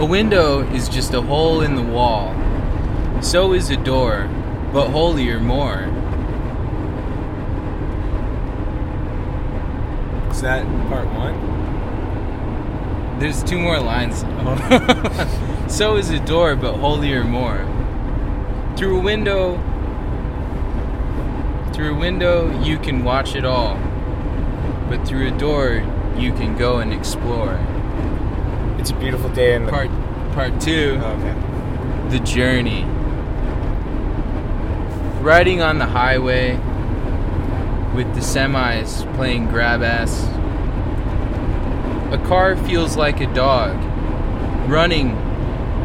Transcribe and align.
A 0.00 0.04
window 0.06 0.62
is 0.72 0.88
just 0.88 1.12
a 1.12 1.20
hole 1.20 1.60
in 1.60 1.74
the 1.74 1.82
wall. 1.82 2.34
So 3.20 3.52
is 3.52 3.68
a 3.68 3.76
door, 3.76 4.30
but 4.72 4.88
holier 4.88 5.38
more. 5.38 5.80
Is 10.30 10.40
that 10.40 10.64
part 10.88 11.06
one? 11.08 11.36
There's 13.18 13.42
two 13.42 13.58
more 13.58 13.78
lines. 13.78 14.20
so 15.70 15.96
is 15.96 16.08
a 16.08 16.20
door, 16.20 16.56
but 16.56 16.76
holier 16.76 17.22
more. 17.22 17.58
Through 18.78 19.00
a 19.00 19.02
window, 19.02 19.56
through 21.74 21.94
a 21.94 21.98
window, 21.98 22.58
you 22.62 22.78
can 22.78 23.04
watch 23.04 23.34
it 23.34 23.44
all. 23.44 23.74
But 24.88 25.06
through 25.06 25.28
a 25.28 25.38
door, 25.38 25.84
you 26.16 26.32
can 26.32 26.56
go 26.56 26.78
and 26.78 26.90
explore. 26.90 27.60
It's 28.90 28.96
a 28.96 29.00
beautiful 29.00 29.30
day 29.30 29.54
in 29.54 29.66
the 29.66 29.70
Part 29.70 29.88
part 30.32 30.60
two, 30.60 31.00
Okay. 31.00 31.34
the 32.08 32.18
journey. 32.18 32.84
Riding 35.20 35.62
on 35.62 35.78
the 35.78 35.86
highway 35.86 36.58
with 37.94 38.12
the 38.16 38.20
semis 38.20 39.06
playing 39.14 39.46
grab 39.46 39.84
ass. 39.84 40.28
A 42.10 42.18
car 42.26 42.56
feels 42.56 42.96
like 42.96 43.20
a 43.20 43.32
dog 43.32 43.76
running 44.68 45.14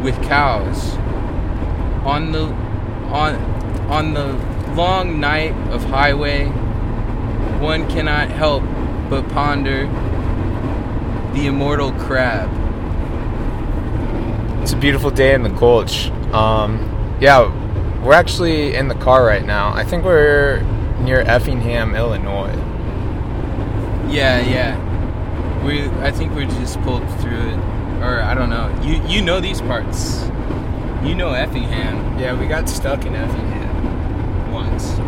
with 0.02 0.20
cows. 0.24 0.96
On 2.04 2.32
the 2.32 2.46
on 3.12 3.36
on 3.88 4.14
the 4.14 4.32
long 4.74 5.20
night 5.20 5.54
of 5.70 5.84
highway, 5.84 6.46
one 7.60 7.88
cannot 7.88 8.30
help 8.30 8.64
but 9.08 9.28
ponder 9.28 9.86
the 11.34 11.46
immortal 11.46 11.92
crab. 11.92 12.65
It's 14.66 14.72
a 14.72 14.76
beautiful 14.76 15.12
day 15.12 15.32
in 15.32 15.44
the 15.44 15.48
Gulch. 15.48 16.10
Um, 16.32 17.16
yeah, 17.20 17.44
we're 18.04 18.14
actually 18.14 18.74
in 18.74 18.88
the 18.88 18.96
car 18.96 19.24
right 19.24 19.46
now. 19.46 19.72
I 19.72 19.84
think 19.84 20.04
we're 20.04 20.60
near 21.02 21.20
Effingham, 21.20 21.94
Illinois. 21.94 22.52
Yeah, 24.10 24.40
yeah. 24.40 25.64
We 25.64 25.84
I 26.04 26.10
think 26.10 26.34
we 26.34 26.46
just 26.46 26.80
pulled 26.80 27.08
through 27.20 27.38
it. 27.38 27.58
Or 28.02 28.20
I 28.20 28.34
don't 28.34 28.50
know. 28.50 28.76
You 28.82 29.00
you 29.06 29.22
know 29.22 29.38
these 29.38 29.60
parts. 29.60 30.24
You 31.04 31.14
know 31.14 31.30
Effingham 31.30 32.18
Yeah, 32.18 32.36
we 32.36 32.48
got 32.48 32.68
stuck 32.68 33.06
in 33.06 33.14
Effingham 33.14 34.52
once. 34.52 34.98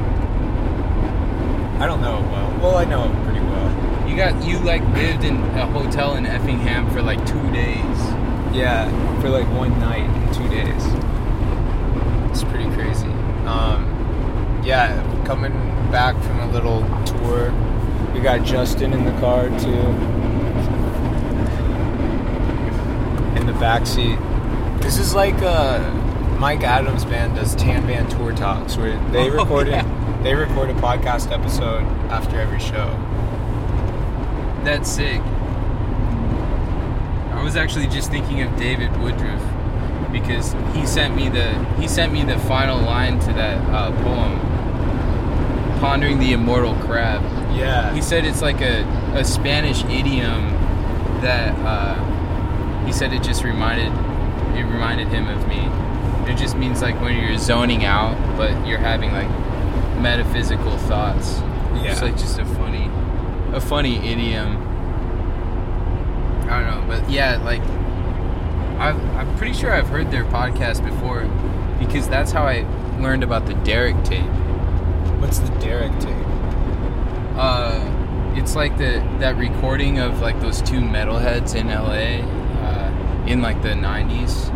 I 1.82 1.86
don't 1.88 2.00
know 2.00 2.18
it 2.18 2.30
well. 2.30 2.58
Well, 2.62 2.76
I 2.76 2.84
know 2.84 3.10
it 3.10 3.24
pretty 3.24 3.40
well. 3.40 4.08
You 4.08 4.14
got 4.14 4.40
you 4.46 4.60
like 4.60 4.82
lived 4.94 5.24
in 5.24 5.34
a 5.58 5.66
hotel 5.66 6.14
in 6.14 6.26
Effingham 6.26 6.88
for 6.92 7.02
like 7.02 7.18
two 7.26 7.42
days. 7.50 8.17
Yeah, 8.52 8.88
for 9.20 9.28
like 9.28 9.46
one 9.56 9.78
night 9.78 10.08
and 10.08 10.34
two 10.34 10.48
days. 10.48 10.84
It's 12.30 12.42
pretty 12.44 12.70
crazy. 12.74 13.06
Um, 13.46 14.60
yeah, 14.64 15.00
coming 15.24 15.52
back 15.90 16.14
from 16.22 16.40
a 16.40 16.50
little 16.50 16.80
tour. 17.04 17.52
We 18.14 18.20
got 18.20 18.44
Justin 18.44 18.92
in 18.92 19.04
the 19.04 19.12
car 19.20 19.48
too. 19.60 19.84
In 23.38 23.46
the 23.46 23.52
back 23.54 23.86
seat. 23.86 24.18
This 24.80 24.98
is 24.98 25.14
like 25.14 25.34
uh, 25.42 25.78
Mike 26.38 26.62
Adams 26.62 27.04
band 27.04 27.36
does 27.36 27.54
Tan 27.54 27.86
Band 27.86 28.10
tour 28.10 28.32
talks 28.32 28.76
where 28.76 28.98
they 29.10 29.30
Oh, 29.30 29.34
record 29.34 29.68
yeah. 29.68 30.20
they 30.22 30.34
record 30.34 30.70
a 30.70 30.74
podcast 30.74 31.30
episode 31.30 31.82
after 32.10 32.40
every 32.40 32.58
show. 32.60 32.88
That's 34.64 34.90
sick. 34.90 35.20
I 37.48 37.50
was 37.50 37.56
actually 37.56 37.86
just 37.86 38.10
thinking 38.10 38.42
of 38.42 38.54
David 38.58 38.94
Woodruff 39.00 39.40
because 40.12 40.52
he 40.74 40.84
sent 40.84 41.16
me 41.16 41.30
the 41.30 41.50
he 41.76 41.88
sent 41.88 42.12
me 42.12 42.22
the 42.22 42.38
final 42.40 42.78
line 42.78 43.18
to 43.20 43.32
that 43.32 43.56
uh, 43.70 43.90
poem, 44.02 44.38
pondering 45.80 46.18
the 46.18 46.34
immortal 46.34 46.74
crab. 46.74 47.22
Yeah. 47.56 47.94
He 47.94 48.02
said 48.02 48.26
it's 48.26 48.42
like 48.42 48.60
a, 48.60 48.82
a 49.14 49.24
Spanish 49.24 49.82
idiom 49.84 50.52
that 51.22 51.58
uh, 51.60 52.84
he 52.84 52.92
said 52.92 53.14
it 53.14 53.22
just 53.22 53.42
reminded 53.42 53.94
it 54.54 54.64
reminded 54.64 55.08
him 55.08 55.26
of 55.28 55.48
me. 55.48 55.64
It 56.30 56.36
just 56.36 56.54
means 56.54 56.82
like 56.82 57.00
when 57.00 57.16
you're 57.16 57.38
zoning 57.38 57.86
out, 57.86 58.14
but 58.36 58.66
you're 58.66 58.76
having 58.76 59.10
like 59.12 59.30
metaphysical 59.98 60.76
thoughts. 60.80 61.38
Yeah. 61.76 61.92
It's 61.92 62.02
like 62.02 62.18
just 62.18 62.38
a 62.38 62.44
funny, 62.44 62.90
a 63.56 63.60
funny 63.62 63.96
idiom. 64.06 64.67
I 66.48 66.62
don't 66.62 66.88
know, 66.88 66.96
but 66.96 67.10
yeah, 67.10 67.36
like 67.44 67.62
I've, 68.80 69.00
I'm 69.16 69.36
pretty 69.36 69.52
sure 69.52 69.72
I've 69.72 69.88
heard 69.88 70.10
their 70.10 70.24
podcast 70.24 70.84
before 70.84 71.24
because 71.78 72.08
that's 72.08 72.32
how 72.32 72.44
I 72.44 72.60
learned 73.00 73.22
about 73.22 73.46
the 73.46 73.54
Derek 73.54 74.02
tape. 74.04 74.30
What's 75.20 75.40
the 75.40 75.50
Derek 75.58 75.92
tape? 76.00 76.26
Uh, 77.36 78.34
it's 78.36 78.54
like 78.56 78.78
the 78.78 79.04
that 79.18 79.36
recording 79.36 79.98
of 79.98 80.20
like 80.20 80.40
those 80.40 80.62
two 80.62 80.80
metalheads 80.80 81.54
in 81.54 81.68
LA 81.68 82.24
uh, 82.66 83.24
in 83.26 83.42
like 83.42 83.60
the 83.62 83.70
'90s, 83.70 84.48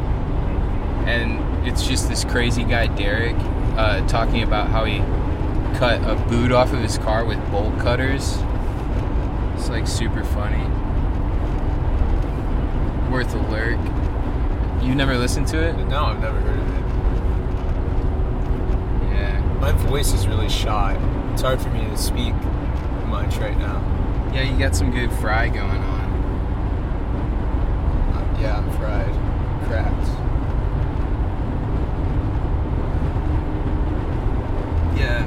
and 1.07 1.67
it's 1.67 1.87
just 1.87 2.09
this 2.09 2.25
crazy 2.25 2.65
guy 2.65 2.87
Derek 2.87 3.37
uh, 3.77 4.07
talking 4.07 4.43
about 4.43 4.69
how 4.69 4.85
he 4.85 4.99
cut 5.79 6.01
a 6.09 6.15
boot 6.29 6.53
off 6.53 6.73
of 6.73 6.81
his 6.81 6.97
car 6.99 7.25
with 7.25 7.39
bolt 7.51 7.77
cutters. 7.81 8.39
It's 9.57 9.69
like 9.69 9.87
super 9.87 10.25
funny. 10.25 10.72
Worth 13.13 13.35
a 13.35 13.39
lurk. 13.51 13.79
You've 14.83 14.97
never 14.97 15.19
listened 15.19 15.47
to 15.49 15.63
it? 15.63 15.77
No, 15.87 16.05
I've 16.07 16.19
never 16.19 16.41
heard 16.41 16.59
of 16.59 16.69
it. 16.69 16.83
Yeah. 19.15 19.39
My 19.61 19.73
voice 19.73 20.15
is 20.15 20.27
really 20.27 20.49
shot. 20.49 20.97
It's 21.35 21.43
hard 21.43 21.61
for 21.61 21.69
me 21.69 21.85
to 21.85 21.97
speak 21.99 22.33
much 23.09 23.37
right 23.37 23.59
now. 23.59 23.83
Yeah, 24.33 24.45
you 24.45 24.59
got 24.59 24.75
some 24.75 24.91
good 24.91 25.13
fry 25.13 25.49
going 25.49 25.69
on. 25.69 26.11
Uh, 28.15 28.39
yeah, 28.41 28.57
I'm 28.57 28.71
fried. 28.79 29.15
Cracked. 29.69 30.09
Yeah. 34.99 35.27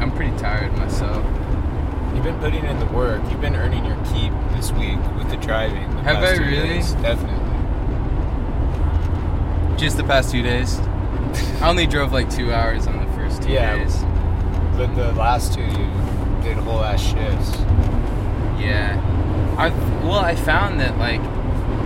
I'm 0.00 0.12
pretty 0.12 0.36
tired 0.38 0.72
myself. 0.76 1.24
You've 2.28 2.38
been 2.42 2.50
putting 2.52 2.66
in 2.68 2.78
the 2.78 2.84
work. 2.94 3.22
You've 3.30 3.40
been 3.40 3.56
earning 3.56 3.86
your 3.86 3.96
keep 4.12 4.34
this 4.52 4.70
week 4.72 4.98
with 5.16 5.30
the 5.30 5.38
driving. 5.38 5.88
the 5.96 6.02
Have 6.02 6.22
I 6.22 6.32
really? 6.32 6.68
days. 6.68 6.92
Definitely. 6.92 7.38
Just 9.78 9.96
the 9.96 10.04
past 10.04 10.30
two 10.30 10.42
days. 10.42 10.78
I 11.62 11.70
only 11.70 11.86
drove 11.86 12.12
like 12.12 12.28
two 12.28 12.52
hours 12.52 12.86
on 12.86 12.98
the 13.02 13.10
first 13.14 13.40
two 13.40 13.48
Yeah. 13.52 13.76
days. 13.76 13.96
But 14.76 14.94
the 14.94 15.12
last 15.12 15.54
two, 15.54 15.62
you 15.62 15.88
did 16.42 16.58
whole 16.58 16.84
ass 16.84 17.00
shifts. 17.00 17.52
Yeah. 18.60 19.00
I 19.56 19.70
well, 20.06 20.18
I 20.18 20.34
found 20.36 20.80
that 20.80 20.98
like 20.98 21.22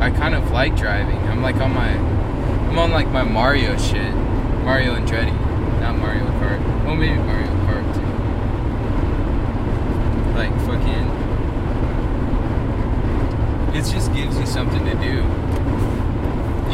I 0.01 0.11
kind 0.11 0.35
of 0.35 0.51
like 0.51 0.75
driving. 0.77 1.19
I'm 1.29 1.41
like 1.43 1.55
on 1.59 1.73
my 1.73 1.91
I'm 2.69 2.79
on 2.81 2.91
like 2.91 3.07
my 3.11 3.23
Mario 3.23 3.77
shit. 3.77 4.13
Mario 4.65 4.97
Andretti, 4.97 5.31
not 5.81 5.97
Mario 5.99 6.25
Kart. 6.41 6.59
Well, 6.85 6.97
maybe 6.97 7.15
Mario. 7.15 7.47
Like 10.35 10.55
fucking. 10.67 11.09
It 13.75 13.85
just 13.91 14.13
gives 14.13 14.39
you 14.39 14.47
something 14.47 14.85
to 14.85 14.95
do. 14.95 15.23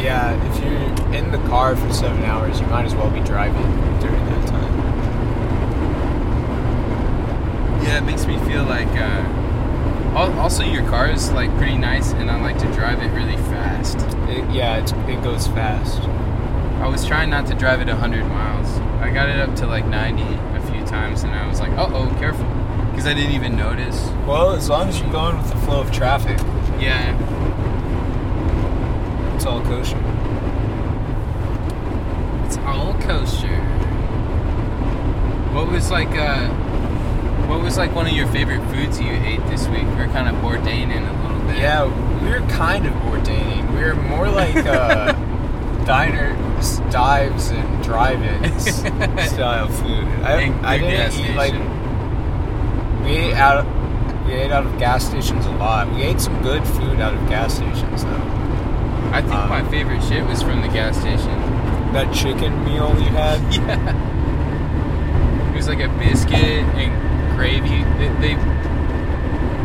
Yeah, 0.01 0.33
if 0.49 0.63
you're 0.63 1.13
in 1.13 1.31
the 1.31 1.39
car 1.49 1.75
for 1.75 1.91
seven 1.91 2.23
hours, 2.23 2.59
you 2.59 2.67
might 2.67 2.85
as 2.85 2.95
well 2.95 3.09
be 3.09 3.19
driving 3.21 3.63
during 3.99 4.25
that 4.25 4.47
time. 4.47 4.77
Yeah, 7.83 7.97
it 7.97 8.03
makes 8.05 8.25
me 8.25 8.37
feel 8.39 8.63
like. 8.63 8.87
Uh, 8.89 9.25
also, 10.15 10.63
your 10.63 10.83
car 10.89 11.09
is 11.09 11.31
like 11.31 11.49
pretty 11.57 11.77
nice, 11.77 12.13
and 12.13 12.29
I 12.29 12.41
like 12.41 12.57
to 12.59 12.71
drive 12.73 13.01
it 13.01 13.09
really 13.11 13.37
fast. 13.37 13.97
It, 14.29 14.49
yeah, 14.51 14.77
it's, 14.77 14.91
it 14.91 15.23
goes 15.23 15.47
fast. 15.47 16.01
I 16.81 16.87
was 16.87 17.05
trying 17.05 17.29
not 17.29 17.45
to 17.47 17.55
drive 17.55 17.81
it 17.81 17.87
100 17.87 18.25
miles. 18.25 18.69
I 19.01 19.11
got 19.11 19.29
it 19.29 19.39
up 19.39 19.55
to 19.57 19.67
like 19.67 19.85
90 19.85 20.23
a 20.23 20.71
few 20.71 20.85
times, 20.85 21.23
and 21.23 21.33
I 21.33 21.47
was 21.47 21.59
like, 21.59 21.71
"Uh 21.71 21.89
oh, 21.91 22.07
careful," 22.19 22.45
because 22.99 23.11
I 23.11 23.13
didn't 23.13 23.33
even 23.33 23.55
notice. 23.55 24.09
Well, 24.27 24.51
as 24.51 24.67
long 24.67 24.89
as 24.89 24.99
you're 24.99 25.09
going 25.09 25.37
with 25.37 25.49
the 25.49 25.55
flow 25.59 25.79
of 25.79 25.89
traffic, 25.89 26.37
Yeah, 26.81 27.15
it's 29.35 29.45
all 29.45 29.61
kosher. 29.61 29.95
it's 32.45 32.57
all 32.57 32.93
kosher. 32.95 33.55
What 35.53 35.71
was 35.71 35.89
like, 35.89 36.09
uh, 36.09 36.49
what 37.47 37.61
was 37.61 37.77
like 37.77 37.95
one 37.95 38.05
of 38.05 38.11
your 38.11 38.27
favorite 38.27 38.59
foods 38.69 38.99
you 38.99 39.11
ate 39.13 39.39
this 39.47 39.65
week? 39.69 39.83
We 39.83 40.01
are 40.01 40.07
kind 40.09 40.27
of 40.27 40.35
bourdaining 40.43 41.07
a 41.07 41.23
little 41.23 41.47
bit. 41.47 41.57
Yeah, 41.57 41.85
we 42.21 42.29
were 42.31 42.45
kind 42.49 42.85
of 42.85 42.93
ordaining. 43.07 43.73
We 43.75 43.81
were 43.81 43.95
more 43.95 44.27
like 44.29 44.57
uh, 44.57 45.13
diners, 45.85 46.79
dives, 46.91 47.51
and 47.51 47.81
drive-ins 47.81 48.75
style 49.31 49.69
food. 49.69 50.05
I, 50.21 50.53
I 50.63 50.77
didn't 50.79 51.13
eat 51.17 51.35
like. 51.35 51.53
We 53.09 53.15
ate 53.17 53.33
out. 53.33 53.65
of, 53.65 54.25
We 54.27 54.33
ate 54.33 54.51
out 54.51 54.65
of 54.65 54.77
gas 54.77 55.05
stations 55.07 55.45
a 55.47 55.51
lot. 55.51 55.91
We 55.93 56.03
ate 56.03 56.21
some 56.21 56.39
good 56.43 56.63
food 56.65 56.99
out 56.99 57.15
of 57.15 57.27
gas 57.27 57.55
stations 57.55 58.03
though. 58.03 58.25
I 59.11 59.21
think 59.21 59.33
Um, 59.33 59.49
my 59.49 59.63
favorite 59.69 60.03
shit 60.03 60.23
was 60.27 60.43
from 60.43 60.61
the 60.61 60.67
gas 60.67 60.95
station. 60.99 61.35
That 61.93 62.13
chicken 62.13 62.63
meal 62.63 62.89
you 62.99 63.09
had. 63.09 63.39
Yeah. 63.53 65.49
It 65.49 65.55
was 65.55 65.67
like 65.67 65.79
a 65.81 65.89
biscuit 65.99 66.63
and 66.77 67.35
gravy. 67.35 67.83
They, 67.97 68.09
they 68.21 68.35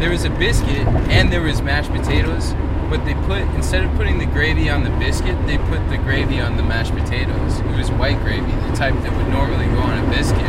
there 0.01 0.11
was 0.11 0.25
a 0.25 0.31
biscuit 0.31 0.87
and 1.09 1.31
there 1.33 1.43
was 1.43 1.63
mashed 1.63 1.93
potatoes, 1.93 2.53
but 2.91 3.05
they 3.05 3.15
put 3.27 3.43
instead 3.55 3.85
of 3.85 3.95
putting 3.95 4.19
the 4.19 4.27
gravy 4.27 4.69
on 4.71 4.83
the 4.83 4.91
biscuit, 4.99 5.37
they 5.47 5.59
put 5.59 5.87
the 5.91 5.99
gravy 5.99 6.41
on 6.41 6.57
the 6.57 6.63
mashed 6.65 6.93
potatoes. 6.97 7.61
It 7.61 7.77
was 7.77 7.91
white 7.93 8.19
gravy, 8.23 8.51
the 8.69 8.73
type 8.77 8.95
that 9.03 9.13
would 9.17 9.29
normally 9.29 9.67
go 9.67 9.81
on 9.83 9.99
a 10.05 10.11
biscuit. 10.11 10.41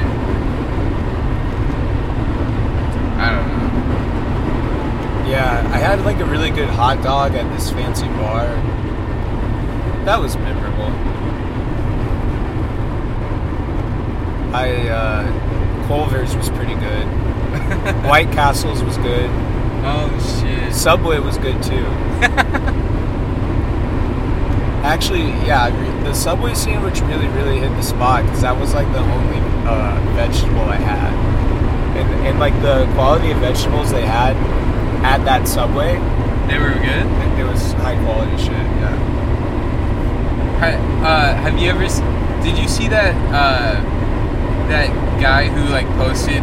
I 3.17 3.29
don't 3.31 3.47
know. 3.47 3.65
Yeah, 5.27 5.67
I 5.73 5.77
had 5.77 6.05
like 6.05 6.19
a 6.19 6.25
really 6.25 6.51
good 6.51 6.69
hot 6.69 7.01
dog 7.01 7.33
at 7.33 7.51
this 7.57 7.71
fancy 7.71 8.07
bar. 8.09 8.45
That 10.05 10.19
was 10.19 10.35
memorable. 10.37 10.91
I 14.55 14.87
uh, 14.87 15.87
Culver's 15.87 16.35
was 16.35 16.49
pretty 16.49 16.75
good. 16.75 17.05
White 18.05 18.31
Castles 18.31 18.83
was 18.83 18.97
good. 18.97 19.31
Oh 19.83 20.39
shit. 20.39 20.75
Subway 20.75 21.17
was 21.17 21.39
good 21.39 21.61
too. 21.63 21.85
Actually, 24.85 25.29
yeah, 25.47 25.71
the 26.03 26.13
Subway 26.13 26.53
sandwich 26.53 27.01
really, 27.01 27.27
really 27.29 27.57
hit 27.59 27.69
the 27.69 27.81
spot 27.81 28.23
because 28.25 28.41
that 28.41 28.55
was 28.59 28.75
like 28.75 28.91
the 28.91 28.99
only 28.99 29.39
uh, 29.67 29.99
vegetable 30.13 30.61
I 30.61 30.75
had, 30.75 31.11
and 31.97 32.27
and 32.27 32.39
like 32.39 32.53
the 32.61 32.85
quality 32.93 33.31
of 33.31 33.39
vegetables 33.39 33.89
they 33.91 34.05
had 34.05 34.35
at 35.05 35.23
that 35.25 35.47
Subway, 35.47 35.93
They 36.49 36.57
were 36.57 36.73
good. 36.73 37.05
it, 37.05 37.39
it 37.39 37.45
was 37.45 37.73
high 37.73 37.95
quality 38.03 38.37
shit. 38.41 38.51
Yeah. 38.81 38.97
Hi- 40.59 40.81
Uh, 41.05 41.33
have 41.35 41.57
you 41.59 41.69
ever? 41.69 41.85
Did 42.43 42.57
you 42.57 42.67
see 42.67 42.87
that? 42.89 43.13
Uh, 43.33 43.75
that 44.69 44.89
guy 45.21 45.47
who 45.47 45.69
like 45.71 45.85
posted 45.97 46.41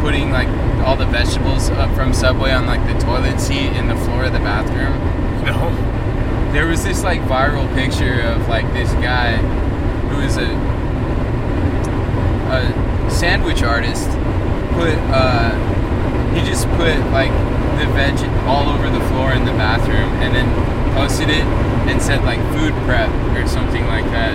putting 0.00 0.30
like 0.30 0.48
all 0.84 0.96
the 0.96 1.06
vegetables 1.06 1.70
up 1.70 1.90
from 1.94 2.12
Subway 2.12 2.52
on 2.52 2.66
like 2.66 2.84
the 2.86 2.98
toilet 3.00 3.40
seat 3.40 3.72
in 3.78 3.88
the 3.88 3.96
floor 4.04 4.24
of 4.24 4.32
the 4.34 4.38
bathroom. 4.40 4.92
No. 5.48 5.72
There 6.52 6.66
was 6.66 6.84
this 6.84 7.02
like 7.02 7.20
viral 7.22 7.66
picture 7.74 8.20
of 8.20 8.48
like 8.48 8.66
this 8.74 8.92
guy 8.94 9.36
who 10.10 10.20
is 10.20 10.36
a 10.36 10.48
a 12.52 13.10
sandwich 13.10 13.62
artist. 13.62 14.08
Put 14.76 14.94
uh, 15.10 15.50
he 16.34 16.40
just 16.46 16.68
put 16.76 16.96
like 17.12 17.32
the 17.76 17.86
veg 17.92 18.16
all 18.46 18.68
over 18.68 18.88
the 18.90 19.00
floor 19.08 19.32
in 19.32 19.44
the 19.44 19.52
bathroom 19.52 20.10
and 20.22 20.34
then 20.34 20.48
posted 20.94 21.28
it 21.28 21.44
and 21.90 22.00
said 22.00 22.22
like 22.24 22.40
food 22.54 22.72
prep 22.86 23.10
or 23.36 23.46
something 23.46 23.86
like 23.86 24.04
that. 24.14 24.34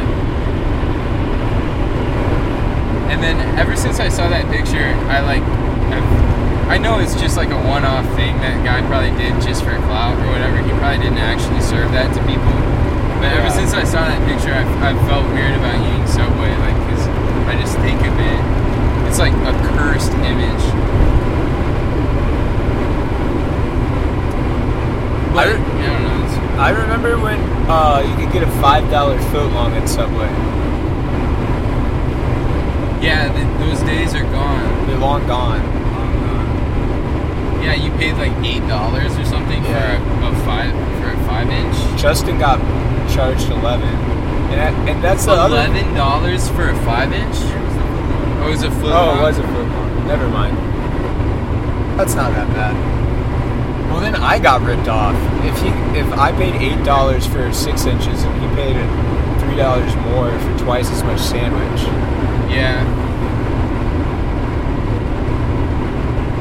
And 3.09 3.23
then 3.23 3.37
ever 3.57 3.75
since 3.75 3.99
I 3.99 4.09
saw 4.09 4.29
that 4.29 4.45
picture, 4.53 4.93
I 5.09 5.19
like, 5.21 5.41
I've, 5.89 6.69
I 6.69 6.77
know 6.77 6.99
it's 6.99 7.15
just 7.19 7.35
like 7.37 7.49
a 7.49 7.57
one-off 7.57 8.05
thing 8.15 8.37
that 8.45 8.61
guy 8.63 8.85
probably 8.85 9.11
did 9.17 9.33
just 9.41 9.63
for 9.65 9.73
clout 9.89 10.13
or 10.21 10.29
whatever. 10.29 10.61
He 10.61 10.69
probably 10.77 11.01
didn't 11.01 11.17
actually 11.17 11.61
serve 11.61 11.91
that 11.97 12.13
to 12.13 12.21
people. 12.29 12.53
But 13.17 13.33
ever 13.33 13.49
Yeah. 13.49 13.57
since 13.57 13.73
I 13.73 13.83
saw 13.83 14.05
that 14.05 14.21
picture, 14.29 14.53
I've, 14.53 14.69
I've 14.79 15.01
felt 15.09 15.25
weird 15.33 15.57
about 15.57 15.75
eating 15.81 16.05
Subway, 16.05 16.53
like, 16.61 16.77
cause 16.93 17.03
I 17.49 17.57
just 17.57 17.75
think 17.81 17.99
of 18.05 18.13
it. 18.13 18.39
It's 19.09 19.17
like 19.17 19.33
a 19.33 19.53
cursed 19.73 20.13
image. 20.21 20.63
But, 25.33 25.47
I- 25.47 25.51
I 25.51 25.53
don't 25.53 26.03
know. 26.03 26.19
I 26.59 26.69
remember 26.71 27.17
when 27.19 27.39
uh, 27.69 28.03
you 28.05 28.15
could 28.23 28.33
get 28.33 28.43
a 28.43 28.51
five 28.61 28.89
dollar 28.91 29.17
foot 29.31 29.51
long 29.53 29.71
at 29.73 29.87
Subway. 29.87 30.27
yeah, 33.01 33.31
th- 33.31 33.47
those 33.63 33.79
days 33.87 34.13
are 34.13 34.23
gone. 34.23 34.87
They're 34.87 34.97
long 34.97 35.25
gone. 35.25 35.61
Long 35.93 36.13
gone. 36.19 37.63
Yeah, 37.63 37.73
you 37.75 37.91
paid 37.97 38.15
like 38.15 38.33
eight 38.45 38.67
dollars 38.67 39.17
or 39.17 39.23
something 39.25 39.63
Yeah. 39.63 39.99
for 39.99 40.25
a, 40.25 40.31
a 40.31 40.35
five 40.45 40.71
for 40.99 41.09
a 41.11 41.17
five 41.27 41.49
inch. 41.49 42.01
Justin 42.01 42.37
got 42.39 42.59
charged 43.09 43.49
eleven, 43.49 43.87
and 43.87 44.59
that, 44.59 44.73
and 44.89 45.03
that's 45.03 45.25
the. 45.25 45.33
Eleven 45.33 45.93
dollars 45.95 46.49
for 46.49 46.67
a 46.69 46.75
five 46.83 47.13
inch. 47.13 47.35
Oh, 48.41 48.47
it 48.47 48.51
was 48.51 48.63
a 48.63 48.71
foot. 48.71 48.91
Oh, 48.91 49.05
long? 49.07 49.19
it 49.19 49.21
was 49.21 49.37
a 49.37 49.43
foot 49.43 49.67
long. 49.67 50.07
Never 50.07 50.27
mind. 50.27 50.57
That's 51.97 52.15
not 52.15 52.33
that 52.33 52.47
bad. 52.49 52.98
Well, 53.89 53.99
then 54.01 54.15
I 54.15 54.39
got 54.39 54.61
ripped 54.61 54.87
off. 54.87 55.15
If 55.43 55.57
he, 55.61 55.69
if 55.99 56.07
I 56.13 56.31
paid 56.31 56.55
eight 56.61 56.83
dollars 56.85 57.25
for 57.25 57.51
six 57.51 57.85
inches 57.85 58.23
and 58.23 58.41
he 58.41 58.47
paid 58.55 58.75
three 59.41 59.55
dollars 59.55 59.93
more 59.97 60.31
for 60.39 60.59
twice 60.63 60.89
as 60.91 61.03
much 61.03 61.19
sandwich, 61.19 61.81
Yeah. 62.51 62.85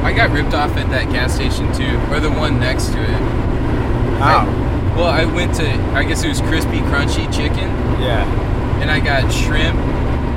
I 0.03 0.13
got 0.13 0.31
ripped 0.31 0.53
off 0.53 0.75
at 0.77 0.89
that 0.89 1.11
gas 1.11 1.35
station 1.35 1.71
too, 1.73 1.97
or 2.11 2.19
the 2.19 2.31
one 2.31 2.59
next 2.59 2.87
to 2.89 3.01
it. 3.01 3.19
how? 4.19 4.45
I- 4.47 4.69
well, 4.95 5.07
I 5.07 5.23
went 5.23 5.55
to, 5.55 5.69
I 5.93 6.03
guess 6.03 6.23
it 6.23 6.27
was 6.29 6.41
crispy, 6.41 6.79
crunchy 6.79 7.31
chicken, 7.33 7.69
yeah. 8.01 8.25
and 8.81 8.91
I 8.91 8.99
got 8.99 9.31
shrimp 9.31 9.77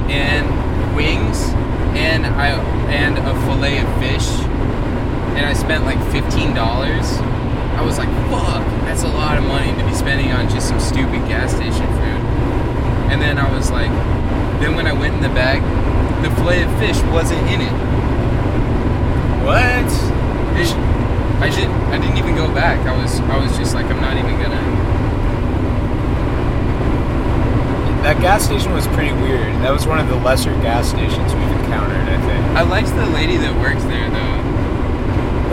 and 0.08 0.94
wings, 0.94 1.48
and 1.96 2.24
I 2.26 2.50
and 2.92 3.18
a 3.18 3.34
fillet 3.46 3.78
of 3.78 3.88
fish, 3.98 4.28
and 5.36 5.44
I 5.46 5.52
spent 5.52 5.84
like 5.84 5.98
fifteen 6.10 6.54
dollars. 6.54 7.06
I 7.78 7.82
was 7.82 7.98
like, 7.98 8.08
"Fuck, 8.30 8.64
that's 8.84 9.02
a 9.02 9.08
lot 9.08 9.38
of 9.38 9.44
money 9.44 9.72
to 9.76 9.84
be 9.86 9.94
spending 9.94 10.30
on 10.32 10.48
just 10.48 10.68
some 10.68 10.78
stupid 10.80 11.26
gas 11.28 11.50
station 11.54 11.86
food." 11.98 12.20
And 13.10 13.20
then 13.20 13.38
I 13.38 13.50
was 13.54 13.70
like, 13.70 13.90
then 14.60 14.74
when 14.74 14.86
I 14.86 14.92
went 14.92 15.14
in 15.14 15.20
the 15.22 15.28
bag, 15.34 15.60
the 16.22 16.30
fillet 16.36 16.62
of 16.62 16.70
fish 16.78 17.00
wasn't 17.12 17.42
in 17.50 17.60
it. 17.60 17.72
What? 19.44 19.58
It- 20.60 20.76
I 21.42 21.50
didn't. 21.50 21.74
I 21.92 21.98
didn't 21.98 22.16
even 22.18 22.36
go 22.36 22.46
back. 22.54 22.78
I 22.86 22.96
was. 22.96 23.18
I 23.20 23.36
was 23.36 23.56
just 23.58 23.74
like, 23.74 23.86
I'm 23.86 24.00
not 24.00 24.16
even 24.16 24.38
gonna. 24.40 24.62
That 28.04 28.20
gas 28.20 28.44
station 28.44 28.72
was 28.72 28.86
pretty 28.88 29.12
weird. 29.12 29.52
That 29.62 29.70
was 29.72 29.86
one 29.86 29.98
of 29.98 30.08
the 30.08 30.16
lesser 30.16 30.52
gas 30.62 30.88
stations 30.90 31.34
we've 31.34 31.50
encountered. 31.62 31.98
I 32.08 32.18
think. 32.20 32.44
I 32.58 32.62
liked 32.62 32.88
the 32.94 33.06
lady 33.06 33.36
that 33.38 33.54
works 33.60 33.82
there 33.84 34.10
though. 34.10 34.41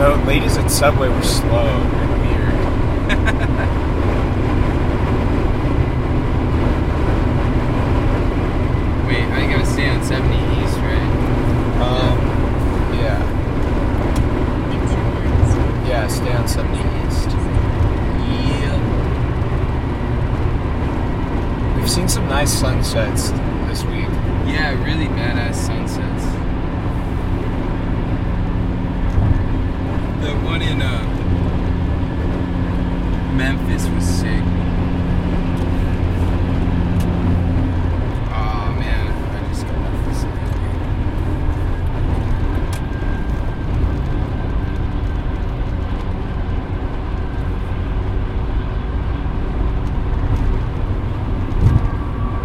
The 0.00 0.16
ladies 0.24 0.56
at 0.56 0.70
Subway 0.70 1.08
were 1.08 1.22
slow 1.22 1.66
and 1.68 2.10
weird. 2.22 2.54
Wait, 9.06 9.24
I 9.28 9.46
gotta 9.52 9.66
stay 9.66 9.90
on 9.90 10.02
70 10.02 10.34
East, 10.64 10.78
right? 10.78 11.10
Um, 11.82 12.18
yeah. 12.96 13.20
Yeah, 15.86 16.08
stay 16.08 16.32
on 16.32 16.48
70 16.48 16.78
East. 17.06 17.28
Yeah. 18.56 18.78
We've 21.76 21.90
seen 21.90 22.08
some 22.08 22.26
nice 22.26 22.50
sunsets 22.58 23.32
this 23.68 23.84
week. 23.84 24.08
Yeah, 24.48 24.82
really 24.82 25.08
badass 25.08 25.56
sunsets. 25.56 26.24
The 30.20 30.34
one 30.60 30.68
in 30.68 30.82
uh, 30.82 31.02
Memphis 33.34 33.88
was 33.88 34.04
sick. 34.04 34.42
Oh 38.32 38.76
man, 38.78 39.06
I 39.08 39.48
just 39.48 39.66
got 39.66 39.76
off 39.76 40.04
this. 40.06 40.24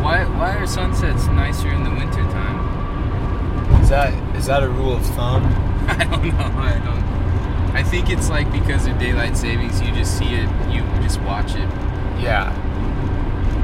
Why, 0.01 0.25
why 0.37 0.55
are 0.57 0.67
sunsets 0.67 1.27
nicer 1.27 1.69
in 1.69 1.83
the 1.83 1.89
wintertime? 1.89 3.81
Is 3.81 3.89
that 3.89 4.13
is 4.35 4.45
that 4.45 4.63
a 4.63 4.69
rule 4.69 4.93
of 4.93 5.05
thumb? 5.05 5.43
I 5.87 6.03
don't 6.03 6.25
know. 6.25 6.61
I 6.61 6.81
don't. 6.83 6.94
I 7.85 7.87
think 7.97 8.09
it's 8.09 8.29
like 8.29 8.51
because 8.51 8.87
of 8.87 8.97
daylight 8.97 9.37
savings, 9.37 9.79
you 9.79 9.93
just 9.93 10.17
see 10.17 10.33
it, 10.33 10.49
you 10.73 10.81
just 11.03 11.21
watch 11.21 11.51
it. 11.51 11.69
Yeah. 12.19 12.51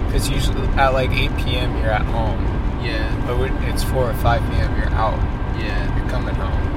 Because 0.06 0.30
usually 0.30 0.62
at 0.78 0.90
like 0.94 1.10
8 1.10 1.36
p.m. 1.38 1.76
you're 1.82 1.90
at 1.90 2.04
home, 2.06 2.40
Yeah, 2.86 3.10
but 3.26 3.40
when 3.40 3.52
it's 3.64 3.84
4 3.84 4.12
or 4.12 4.14
5 4.14 4.42
p.m. 4.52 4.78
you're 4.78 4.90
out. 4.92 5.18
yeah. 5.60 5.98
You're 5.98 6.08
coming 6.10 6.36
home. 6.36 6.68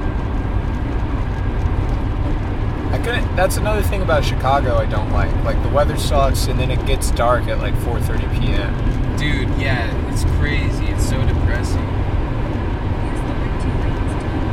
I 2.91 2.97
couldn't. 2.97 3.35
That's 3.35 3.57
another 3.57 3.83
thing 3.83 4.01
about 4.01 4.23
Chicago 4.25 4.77
I 4.77 4.85
don't 4.87 5.11
like. 5.11 5.31
Like 5.43 5.61
the 5.61 5.69
weather 5.69 5.97
sucks, 5.97 6.47
and 6.47 6.59
then 6.59 6.71
it 6.71 6.83
gets 6.87 7.11
dark 7.11 7.43
at 7.47 7.59
like 7.59 7.73
4:30 7.75 8.39
p.m. 8.39 9.17
Dude, 9.17 9.49
yeah, 9.61 9.85
it's 10.11 10.23
crazy. 10.39 10.85
It's 10.87 11.07
so 11.07 11.17
depressing. 11.27 11.81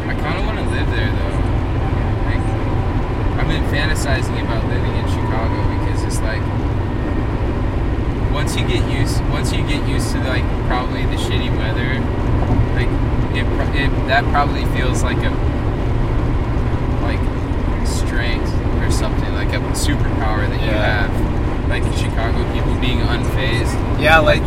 I 0.08 0.14
kind 0.20 0.38
of 0.38 0.44
want 0.46 0.58
to 0.58 0.64
live 0.74 0.86
there 0.90 1.10
though. 1.10 1.31
Like, 3.52 3.60
I've 3.60 3.70
been 3.70 3.90
fantasizing 3.90 4.42
about 4.42 4.64
living 4.66 4.92
in 4.96 5.04
Chicago 5.08 5.60
because 5.78 6.02
it's 6.04 6.20
like 6.20 6.40
once 8.32 8.56
you 8.56 8.66
get 8.66 8.88
used 8.90 9.20
once 9.28 9.52
you 9.52 9.60
get 9.66 9.86
used 9.86 10.12
to 10.12 10.18
like 10.24 10.44
probably 10.68 11.02
the 11.02 11.16
shitty 11.16 11.54
weather, 11.58 12.00
like 12.72 12.88
it, 13.36 13.44
it 13.76 14.08
that 14.08 14.24
probably 14.32 14.64
feels 14.76 15.02
like 15.02 15.18
a 15.18 15.30
like 17.02 17.20
strength 17.86 18.48
or 18.80 18.90
something 18.90 19.34
like 19.34 19.48
a 19.48 19.60
superpower 19.76 20.48
that 20.48 20.60
you 20.62 20.72
have. 20.72 21.12
Like 21.68 21.82
Chicago 21.96 22.50
people 22.54 22.74
being 22.80 23.00
unfazed. 23.00 24.00
Yeah, 24.00 24.18
like 24.18 24.42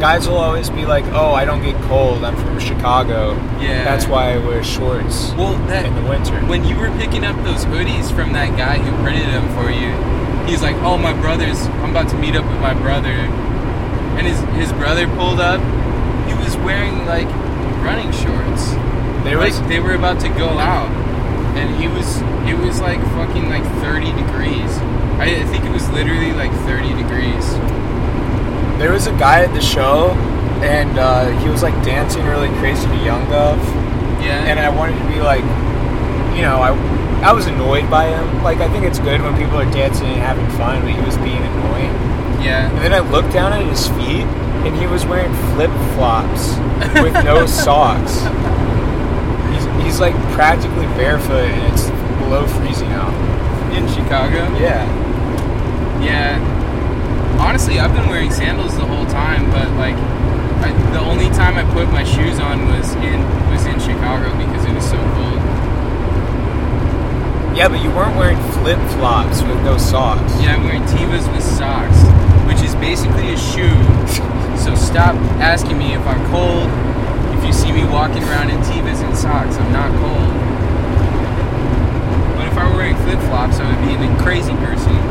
guys 0.00 0.28
will 0.28 0.36
always 0.38 0.70
be 0.70 0.86
like, 0.86 1.04
"Oh, 1.12 1.32
I 1.32 1.44
don't 1.44 1.62
get 1.62 1.74
cold. 1.82 2.24
I'm 2.24 2.36
from 2.36 2.58
Chicago. 2.60 3.34
Yeah. 3.60 3.84
That's 3.84 4.06
why 4.06 4.32
I 4.34 4.38
wear 4.38 4.62
shorts 4.62 5.32
Well, 5.36 5.54
that 5.66 5.84
in 5.86 5.94
the 5.94 6.08
winter." 6.08 6.34
when 6.46 6.64
you 6.64 6.76
were 6.78 6.90
picking 6.98 7.24
up 7.24 7.36
those 7.44 7.64
hoodies 7.64 8.10
from 8.14 8.32
that 8.32 8.56
guy 8.56 8.78
who 8.78 8.90
printed 9.02 9.28
them 9.28 9.48
for 9.54 9.70
you, 9.70 9.90
he's 10.46 10.62
like, 10.62 10.76
"Oh, 10.82 10.96
my 10.96 11.12
brother's. 11.20 11.60
I'm 11.82 11.90
about 11.90 12.08
to 12.10 12.16
meet 12.16 12.36
up 12.36 12.44
with 12.46 12.60
my 12.60 12.74
brother," 12.74 13.10
and 13.10 14.26
his 14.26 14.38
his 14.56 14.72
brother 14.72 15.06
pulled 15.16 15.40
up. 15.40 15.60
He 16.28 16.34
was 16.34 16.56
wearing 16.58 17.06
like 17.06 17.28
running 17.82 18.12
shorts. 18.12 18.72
There 19.24 19.38
like 19.38 19.54
they 19.68 19.80
were 19.80 19.94
about 19.94 20.20
to 20.20 20.28
go 20.28 20.48
out, 20.58 20.90
and 21.56 21.74
he 21.80 21.88
was. 21.88 22.22
It 22.48 22.56
was 22.56 22.80
like 22.80 23.00
fucking 23.12 23.50
like 23.50 23.64
30 23.82 24.12
degrees. 24.12 24.72
I, 25.20 25.42
I 25.42 25.44
think 25.46 25.64
it 25.66 25.72
was 25.72 25.86
literally 25.90 26.32
like 26.32 26.52
30 26.64 26.94
degrees. 26.94 27.44
There 28.78 28.92
was 28.92 29.06
a 29.06 29.12
guy 29.12 29.42
at 29.44 29.52
the 29.54 29.60
show, 29.60 30.10
and 30.62 30.98
uh, 30.98 31.30
he 31.40 31.48
was 31.48 31.62
like 31.62 31.74
dancing 31.84 32.24
really 32.26 32.48
crazy 32.60 32.86
to 32.86 32.96
Young 33.04 33.24
Guv, 33.26 33.58
Yeah. 34.22 34.44
and 34.46 34.58
I 34.58 34.68
wanted 34.70 34.98
to 34.98 35.06
be 35.08 35.20
like, 35.20 35.42
you 36.36 36.42
know, 36.42 36.58
I 36.62 36.70
I 37.22 37.32
was 37.32 37.46
annoyed 37.46 37.90
by 37.90 38.06
him. 38.06 38.42
Like 38.44 38.58
I 38.58 38.68
think 38.70 38.84
it's 38.84 38.98
good 39.00 39.20
when 39.20 39.36
people 39.36 39.58
are 39.58 39.68
dancing 39.72 40.06
and 40.06 40.20
having 40.22 40.46
fun, 40.56 40.82
but 40.82 40.90
he 40.92 41.00
was 41.02 41.16
being 41.18 41.42
annoying. 41.42 41.92
yeah. 42.40 42.70
And 42.70 42.78
then 42.78 42.92
I 42.94 43.00
looked 43.00 43.32
down 43.32 43.52
at 43.52 43.62
his 43.66 43.88
feet, 43.88 44.26
and 44.64 44.76
he 44.76 44.86
was 44.86 45.04
wearing 45.06 45.34
flip 45.54 45.70
flops 45.94 46.54
with 47.02 47.14
no 47.24 47.46
socks. 47.64 48.22
He's, 49.50 49.64
he's 49.84 49.98
like 50.00 50.14
practically 50.38 50.86
barefoot, 50.94 51.50
and 51.50 51.72
it's 51.72 51.90
below 52.22 52.46
freezing 52.46 52.92
out. 52.92 53.12
In 53.74 53.86
Chicago. 53.88 54.46
Yeah. 54.58 54.86
Yeah. 56.02 56.38
Honestly, 57.38 57.78
I've 57.78 57.94
been 57.94 58.08
wearing 58.08 58.30
sandals 58.30 58.76
the 58.76 58.84
whole 58.84 59.06
time, 59.06 59.50
but 59.50 59.70
like, 59.78 59.94
I, 59.94 60.72
the 60.92 61.00
only 61.00 61.30
time 61.30 61.56
I 61.56 61.64
put 61.72 61.88
my 61.88 62.04
shoes 62.04 62.38
on 62.38 62.66
was 62.68 62.94
in 62.96 63.22
was 63.50 63.64
in 63.64 63.78
Chicago 63.78 64.36
because 64.36 64.64
it 64.64 64.74
was 64.74 64.84
so 64.84 64.98
cold. 65.14 65.38
Yeah, 67.56 67.68
but 67.68 67.82
you 67.82 67.90
weren't 67.90 68.16
wearing 68.16 68.38
flip 68.52 68.78
flops 68.98 69.42
with 69.42 69.62
no 69.62 69.78
socks. 69.78 70.32
Yeah, 70.42 70.54
I'm 70.54 70.64
wearing 70.64 70.82
Tevas 70.82 71.26
with 71.32 71.42
socks, 71.42 71.98
which 72.46 72.62
is 72.62 72.74
basically 72.76 73.32
a 73.32 73.36
shoe. 73.36 74.34
So 74.58 74.74
stop 74.74 75.14
asking 75.38 75.78
me 75.78 75.94
if 75.94 76.04
I'm 76.04 76.20
cold. 76.32 76.68
If 77.38 77.46
you 77.46 77.52
see 77.52 77.70
me 77.70 77.84
walking 77.84 78.24
around 78.24 78.50
in 78.50 78.58
Tevas 78.62 79.06
and 79.06 79.16
socks, 79.16 79.56
I'm 79.56 79.72
not 79.72 79.88
cold. 80.02 80.34
But 82.36 82.48
if 82.48 82.58
I 82.58 82.68
were 82.68 82.76
wearing 82.76 82.96
flip 82.96 83.20
flops, 83.30 83.60
I 83.60 83.70
would 83.70 83.86
be 83.86 83.94
a 83.94 84.16
crazy 84.20 84.52
person. 84.56 85.07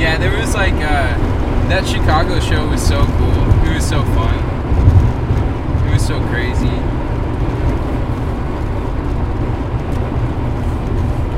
Yeah, 0.00 0.16
there 0.16 0.34
was 0.34 0.54
like 0.54 0.72
uh, 0.72 1.12
that 1.68 1.86
Chicago 1.86 2.40
show 2.40 2.66
was 2.68 2.80
so 2.80 3.04
cool. 3.04 3.68
It 3.68 3.74
was 3.74 3.86
so 3.86 4.02
fun. 4.16 4.34
It 5.86 5.92
was 5.92 6.06
so 6.06 6.18
crazy. 6.28 6.72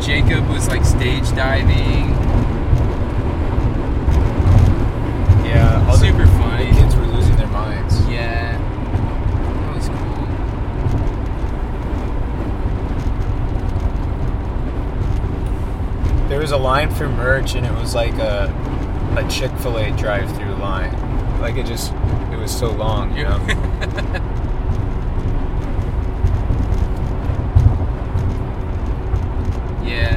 Jacob 0.06 0.48
was 0.48 0.68
like 0.68 0.84
stage 0.84 1.28
diving. 1.30 2.10
Yeah, 5.44 5.90
Super 5.96 6.28
funny. 6.28 6.70
The 6.70 6.80
kids 6.80 6.94
were 6.94 7.06
losing 7.06 7.34
their 7.34 7.48
minds. 7.48 8.08
Yeah. 8.08 8.58
That 8.58 9.74
was 9.74 9.88
cool. 9.88 10.28
There 16.32 16.40
was 16.40 16.52
a 16.52 16.56
line 16.56 16.90
for 16.90 17.10
merch, 17.10 17.56
and 17.56 17.66
it 17.66 17.74
was 17.74 17.94
like 17.94 18.14
a 18.14 18.48
a 19.18 19.28
Chick 19.28 19.52
Fil 19.58 19.76
A 19.76 19.90
drive-through 19.90 20.54
line. 20.54 20.90
Like 21.42 21.56
it 21.56 21.66
just, 21.66 21.92
it 22.32 22.38
was 22.38 22.50
so 22.50 22.70
long, 22.70 23.14
you 23.14 23.24
know. 23.24 23.36
yeah. 29.84 30.16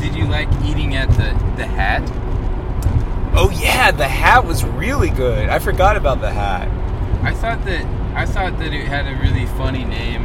Did 0.00 0.14
you 0.14 0.24
like 0.24 0.48
eating 0.64 0.96
at 0.96 1.10
the 1.10 1.38
the 1.58 1.66
hat? 1.66 2.00
oh 3.34 3.50
yeah, 3.50 3.90
the 3.90 4.08
hat 4.08 4.46
was 4.46 4.64
really 4.64 5.10
good. 5.10 5.50
I 5.50 5.58
forgot 5.58 5.98
about 5.98 6.22
the 6.22 6.30
hat. 6.30 6.68
I 7.22 7.34
thought 7.34 7.62
that 7.66 8.01
I 8.14 8.26
thought 8.26 8.58
that 8.58 8.72
it 8.72 8.86
had 8.86 9.06
a 9.06 9.16
really 9.16 9.46
funny 9.46 9.84
name. 9.84 10.24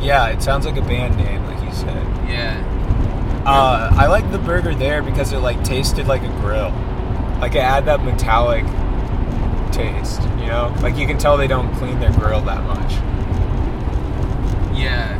Yeah, 0.00 0.28
it 0.28 0.42
sounds 0.42 0.64
like 0.64 0.76
a 0.76 0.82
band 0.82 1.16
name, 1.16 1.44
like 1.44 1.62
you 1.62 1.72
said. 1.72 2.06
Yeah. 2.28 3.42
Uh, 3.46 3.90
I 3.96 4.06
like 4.06 4.30
the 4.30 4.38
burger 4.38 4.74
there 4.74 5.02
because 5.02 5.32
it 5.32 5.38
like 5.38 5.62
tasted 5.64 6.06
like 6.06 6.22
a 6.22 6.28
grill. 6.40 6.70
Like 7.40 7.54
it 7.54 7.62
had 7.62 7.86
that 7.86 8.04
metallic 8.04 8.64
taste, 9.72 10.22
you 10.40 10.46
know? 10.46 10.74
Like 10.80 10.96
you 10.96 11.06
can 11.06 11.18
tell 11.18 11.36
they 11.36 11.46
don't 11.46 11.72
clean 11.74 12.00
their 12.00 12.12
grill 12.12 12.40
that 12.42 12.62
much. 12.64 12.92
Yeah. 14.76 15.16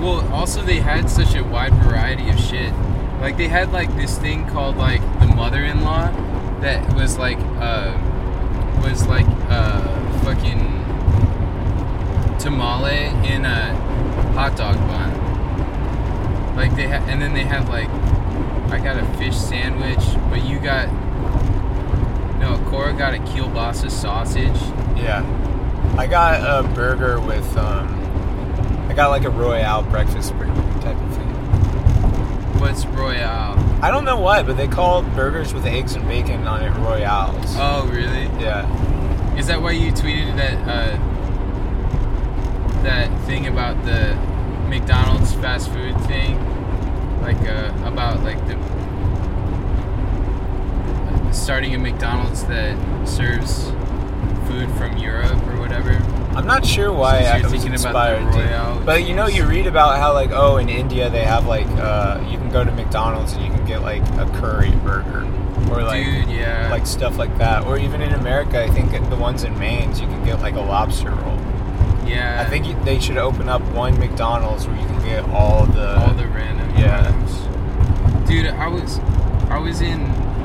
Well, 0.00 0.26
also 0.32 0.62
they 0.62 0.80
had 0.80 1.10
such 1.10 1.34
a 1.34 1.42
wide 1.42 1.74
variety 1.74 2.28
of 2.30 2.38
shit. 2.38 2.72
Like 3.20 3.36
they 3.36 3.48
had 3.48 3.72
like 3.72 3.94
this 3.96 4.16
thing 4.18 4.46
called 4.48 4.76
like 4.76 5.00
the 5.20 5.26
mother-in-law 5.26 6.60
that 6.60 6.94
was 6.94 7.18
like 7.18 7.38
uh 7.58 7.96
was 8.82 9.06
like 9.06 9.26
uh 9.48 10.07
fucking 10.28 10.60
tamale 12.38 13.06
in 13.26 13.46
a 13.46 13.74
hot 14.34 14.54
dog 14.58 14.76
bun. 14.86 16.54
Like 16.54 16.76
they 16.76 16.84
and 16.84 17.22
then 17.22 17.32
they 17.32 17.44
have 17.44 17.70
like 17.70 17.88
I 18.70 18.78
got 18.78 18.98
a 18.98 19.06
fish 19.16 19.34
sandwich, 19.34 20.04
but 20.28 20.44
you 20.44 20.58
got 20.60 20.92
no, 22.38 22.62
Cora 22.68 22.92
got 22.92 23.14
a 23.14 23.18
kielbasa 23.18 23.90
sausage. 23.90 24.60
Yeah. 24.98 25.24
I 25.96 26.06
got 26.06 26.42
a 26.42 26.68
burger 26.74 27.20
with 27.20 27.56
um 27.56 27.88
I 28.90 28.92
got 28.92 29.08
like 29.08 29.24
a 29.24 29.30
Royale 29.30 29.82
breakfast 29.84 30.36
burger 30.36 30.52
type 30.82 30.96
of 30.96 31.16
thing. 31.16 31.28
What's 32.60 32.84
Royale? 32.84 33.56
I 33.82 33.90
don't 33.90 34.04
know 34.04 34.18
why, 34.18 34.42
but 34.42 34.58
they 34.58 34.68
call 34.68 35.02
burgers 35.02 35.54
with 35.54 35.64
eggs 35.64 35.94
and 35.94 36.06
bacon 36.06 36.46
on 36.46 36.62
it 36.62 36.76
Royales. 36.80 37.54
Oh, 37.56 37.88
really? 37.90 38.24
Yeah. 38.42 38.66
Is 39.38 39.46
that 39.46 39.62
why 39.62 39.70
you 39.70 39.92
tweeted 39.92 40.34
that 40.36 40.54
uh, 40.68 40.96
that 42.82 43.08
thing 43.24 43.46
about 43.46 43.84
the 43.84 44.16
McDonald's 44.68 45.32
fast 45.34 45.70
food 45.70 45.96
thing, 46.06 46.36
like 47.22 47.40
uh, 47.48 47.72
about 47.84 48.24
like 48.24 48.44
the 48.48 48.58
starting 51.32 51.72
a 51.76 51.78
McDonald's 51.78 52.44
that 52.46 52.76
serves 53.06 53.70
food 54.48 54.68
from 54.76 54.98
Europe 54.98 55.40
or 55.46 55.60
whatever? 55.60 55.92
I'm 56.36 56.46
not 56.46 56.66
sure 56.66 56.92
why 56.92 57.20
I 57.20 57.40
was 57.40 57.52
thinking 57.52 57.74
about 57.76 57.92
the 57.92 58.16
inspired 58.16 58.32
to. 58.32 58.84
But 58.84 59.06
you 59.06 59.14
know, 59.14 59.28
you 59.28 59.46
read 59.46 59.68
about 59.68 59.98
how 59.98 60.14
like 60.14 60.30
oh 60.32 60.56
in 60.56 60.68
India 60.68 61.10
they 61.10 61.24
have 61.24 61.46
like 61.46 61.68
uh, 61.76 62.20
you 62.28 62.38
can 62.38 62.50
go 62.50 62.64
to 62.64 62.72
McDonald's 62.72 63.34
and 63.34 63.44
you 63.44 63.52
can 63.52 63.64
get 63.64 63.82
like 63.82 64.02
a 64.18 64.26
curry 64.40 64.72
burger 64.82 65.22
or 65.70 65.82
like 65.82 66.04
Dude, 66.04 66.28
yeah. 66.30 66.68
like 66.70 66.86
stuff 66.86 67.18
like 67.18 67.36
that. 67.38 67.64
Or 67.66 67.78
even 67.78 68.00
in 68.00 68.12
America, 68.14 68.62
I 68.62 68.68
think 68.70 68.92
the 69.10 69.16
ones 69.16 69.44
in 69.44 69.58
Maine's 69.58 70.00
you 70.00 70.06
can 70.06 70.24
get 70.24 70.40
like 70.40 70.54
a 70.54 70.60
lobster 70.60 71.10
roll. 71.10 71.38
yeah. 72.06 72.42
I 72.44 72.50
think 72.50 72.84
they 72.84 72.98
should 73.00 73.18
open 73.18 73.48
up 73.48 73.62
one 73.72 73.98
McDonald's 73.98 74.66
where 74.66 74.76
you 74.80 74.86
can 74.86 75.02
get 75.04 75.24
all 75.30 75.66
the 75.66 75.98
all 75.98 76.14
the 76.14 76.26
random 76.28 76.70
yeah. 76.76 77.06
items. 77.06 78.28
Dude, 78.28 78.46
I 78.46 78.68
was 78.68 78.98
I 79.50 79.58
was 79.58 79.80
in 79.80 80.00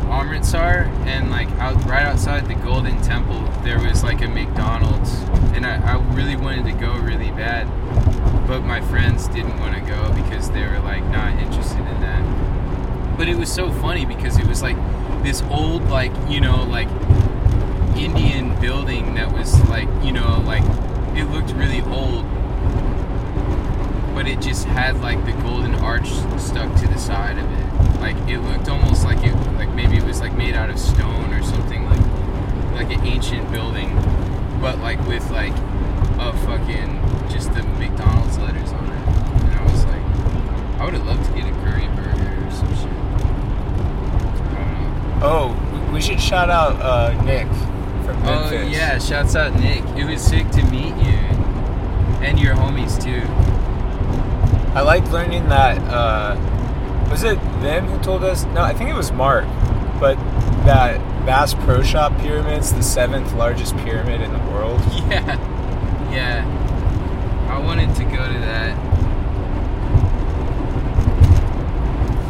Amritsar 0.09 0.91
and 1.05 1.31
like 1.31 1.49
out 1.59 1.75
right 1.85 2.03
outside 2.03 2.47
the 2.47 2.55
Golden 2.55 3.01
Temple 3.01 3.41
there 3.63 3.79
was 3.79 4.03
like 4.03 4.21
a 4.21 4.27
McDonald's 4.27 5.13
and 5.55 5.65
I, 5.65 5.93
I 5.93 6.13
really 6.13 6.35
wanted 6.35 6.65
to 6.65 6.73
go 6.73 6.93
really 6.99 7.31
bad. 7.31 7.67
But 8.47 8.61
my 8.61 8.81
friends 8.81 9.27
didn't 9.29 9.57
want 9.59 9.73
to 9.75 9.81
go 9.81 10.13
because 10.13 10.51
they 10.51 10.65
were 10.65 10.79
like 10.79 11.03
not 11.05 11.39
interested 11.39 11.79
in 11.79 12.01
that. 12.01 13.17
But 13.17 13.29
it 13.29 13.37
was 13.37 13.51
so 13.51 13.71
funny 13.71 14.05
because 14.05 14.37
it 14.37 14.45
was 14.45 14.61
like 14.61 14.75
this 15.23 15.41
old 15.43 15.83
like, 15.89 16.11
you 16.29 16.41
know, 16.41 16.63
like 16.63 16.89
Indian 17.97 18.59
building 18.59 19.15
that 19.15 19.31
was 19.31 19.59
like, 19.69 19.87
you 20.03 20.11
know, 20.11 20.41
like 20.45 20.63
it 21.15 21.25
looked 21.25 21.51
really 21.51 21.81
old 21.81 22.25
but 24.13 24.27
it 24.27 24.39
just 24.39 24.65
had 24.65 25.01
like 25.01 25.23
the 25.25 25.31
golden 25.43 25.75
arch 25.75 26.07
stuck 26.39 26.73
to 26.79 26.87
the 26.87 26.97
side 26.97 27.37
of 27.37 27.51
it. 27.51 27.99
Like 27.99 28.15
it 28.29 28.39
looked 28.39 28.69
almost 28.69 29.03
like 29.03 29.17
it, 29.25 29.33
like 29.57 29.73
maybe 29.73 29.97
it 29.97 30.03
was 30.03 30.21
like 30.21 30.33
made 30.33 30.55
out 30.55 30.69
of 30.69 30.79
stone 30.79 31.33
or 31.33 31.43
something, 31.43 31.85
like 31.85 31.99
like 32.73 32.97
an 32.97 33.05
ancient 33.05 33.51
building, 33.51 33.93
but 34.61 34.79
like 34.79 34.99
with 35.07 35.29
like 35.31 35.53
a 36.19 36.31
fucking 36.45 37.01
just 37.29 37.53
the 37.53 37.63
McDonald's 37.63 38.37
letters 38.37 38.71
on 38.71 38.85
it. 38.85 39.07
And 39.45 39.55
I 39.55 39.63
was 39.63 39.85
like, 39.85 40.79
I 40.79 40.85
would 40.85 40.93
have 40.93 41.05
loved 41.05 41.25
to 41.25 41.31
get 41.33 41.45
a 41.45 41.51
curry 41.63 41.87
burger 41.87 42.45
or 42.45 42.51
some 42.51 42.75
shit. 42.75 42.92
I 45.23 45.29
don't 45.29 45.57
know. 45.57 45.67
Oh, 45.71 45.87
we- 45.87 45.93
we 45.93 46.01
should 46.01 46.19
shout 46.19 46.49
out 46.49 46.73
uh, 46.81 47.13
Nick 47.23 47.45
from 48.03 48.19
Memphis. 48.23 48.51
Oh 48.51 48.67
yeah, 48.67 48.97
shouts 48.97 49.35
out 49.35 49.53
Nick. 49.59 49.83
It 49.95 50.05
was 50.05 50.21
sick 50.21 50.49
to 50.51 50.63
meet 50.71 50.95
you. 50.97 51.19
And 52.25 52.39
your 52.39 52.55
homies 52.55 53.01
too. 53.01 53.21
I 54.73 54.81
like 54.81 55.07
learning 55.11 55.49
that. 55.49 55.77
Uh, 55.87 56.35
was 57.11 57.23
it 57.23 57.35
them 57.61 57.85
who 57.85 57.99
told 58.03 58.23
us? 58.23 58.43
No, 58.45 58.61
I 58.61 58.73
think 58.73 58.89
it 58.89 58.95
was 58.95 59.11
Mark. 59.11 59.45
But 59.99 60.15
that 60.65 60.97
Bass 61.27 61.53
Pro 61.53 61.83
Shop 61.83 62.17
pyramid's 62.19 62.73
the 62.73 62.81
seventh 62.81 63.33
largest 63.35 63.77
pyramid 63.77 64.21
in 64.21 64.31
the 64.33 64.39
world. 64.51 64.81
Yeah. 65.09 65.37
Yeah. 66.11 67.49
I 67.51 67.59
wanted 67.59 67.95
to 67.97 68.03
go 68.03 68.25
to 68.31 68.39
that. 68.39 68.73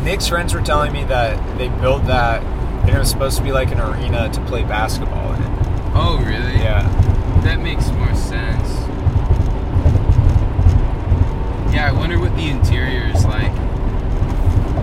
Nick's 0.04 0.28
friends 0.28 0.54
were 0.54 0.62
telling 0.62 0.92
me 0.92 1.06
that 1.06 1.58
they 1.58 1.70
built 1.70 2.06
that, 2.08 2.42
and 2.84 2.90
it 2.90 3.00
was 3.00 3.10
supposed 3.10 3.38
to 3.38 3.44
be 3.44 3.52
like 3.52 3.72
an 3.72 3.80
arena 3.80 4.30
to 4.30 4.42
play 4.46 4.64
basketball 4.64 5.34
in. 5.34 5.42
Oh 5.96 6.18
really? 6.26 6.60
Yeah. 6.60 6.84
That 7.44 7.60
makes 7.60 7.90
more 7.92 8.14
sense. 8.14 8.70
Yeah, 11.74 11.90
I 11.90 11.92
wonder 11.92 12.20
what 12.20 12.36
the 12.36 12.50
interior 12.50 13.08
is 13.16 13.26
like. 13.26 13.52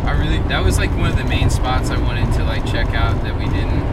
I 0.05 0.17
really 0.19 0.39
that 0.49 0.65
was 0.65 0.79
like 0.79 0.91
one 0.97 1.11
of 1.11 1.17
the 1.17 1.25
main 1.25 1.51
spots 1.51 1.91
I 1.91 1.99
wanted 1.99 2.33
to 2.35 2.45
like 2.45 2.65
check 2.67 2.89
out 2.95 3.23
that 3.23 3.39
we 3.39 3.45
didn't. 3.45 3.85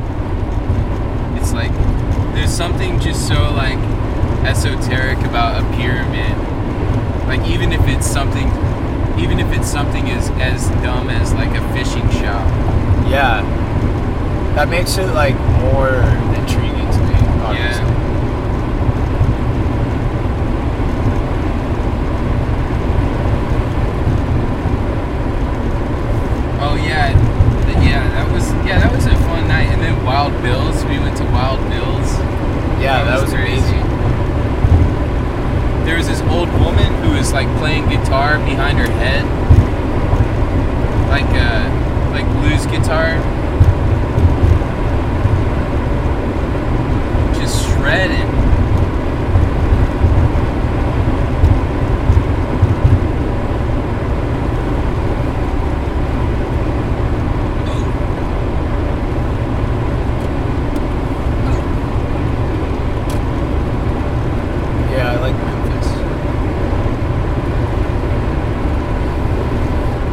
It's 1.37 1.53
like 1.53 1.71
there's 2.33 2.51
something 2.51 2.99
just 2.99 3.27
so 3.27 3.35
like 3.51 3.77
esoteric 4.45 5.19
about 5.19 5.61
a 5.61 5.77
pyramid. 5.77 6.37
Like 7.27 7.47
even 7.49 7.73
if 7.73 7.81
it's 7.87 8.07
something 8.07 8.47
even 9.19 9.39
if 9.39 9.51
it's 9.57 9.69
something 9.69 10.09
as 10.11 10.29
as 10.39 10.69
dumb 10.81 11.09
as 11.09 11.33
like 11.33 11.49
a 11.49 11.73
fishing 11.73 12.09
shop. 12.11 12.47
Yeah. 13.09 13.66
That 14.57 14.69
makes 14.69 14.97
it 14.97 15.05
like 15.13 15.35
more 15.61 16.01
intriguing 16.33 16.89
to 16.89 17.01
me, 17.05 17.13
obviously. 17.45 17.85
Oh 26.57 26.73
yeah, 26.73 27.13
yeah. 27.85 28.01
That 28.09 28.33
was 28.33 28.49
yeah, 28.65 28.79
that 28.79 28.91
was 28.91 29.05
a 29.05 29.11
fun 29.29 29.47
night. 29.47 29.69
And 29.69 29.79
then 29.79 30.03
Wild 30.03 30.33
Bills, 30.41 30.83
we 30.85 30.97
went 30.97 31.15
to 31.17 31.23
Wild 31.25 31.59
Bills. 31.69 32.17
Yeah, 32.81 33.03
that, 33.03 33.21
was, 33.21 33.33
amazing. 33.33 33.85
There 35.85 35.97
was 35.97 36.07
this 36.07 36.21
old 36.33 36.49
woman 36.53 36.91
who 37.03 37.11
was 37.15 37.31
like 37.31 37.47
playing 37.59 37.89
guitar 37.89 38.39
behind 38.39 38.79
her 38.79 38.89
head, 38.89 39.23
like 41.11 41.29
uh, 41.29 42.09
like 42.09 42.25
blues 42.41 42.65
guitar, 42.65 43.21
just 47.88 47.94
shredding. 47.94 48.27
Yeah, 64.92 65.11
I 65.11 65.16
like 65.20 65.35
Memphis. 65.35 65.88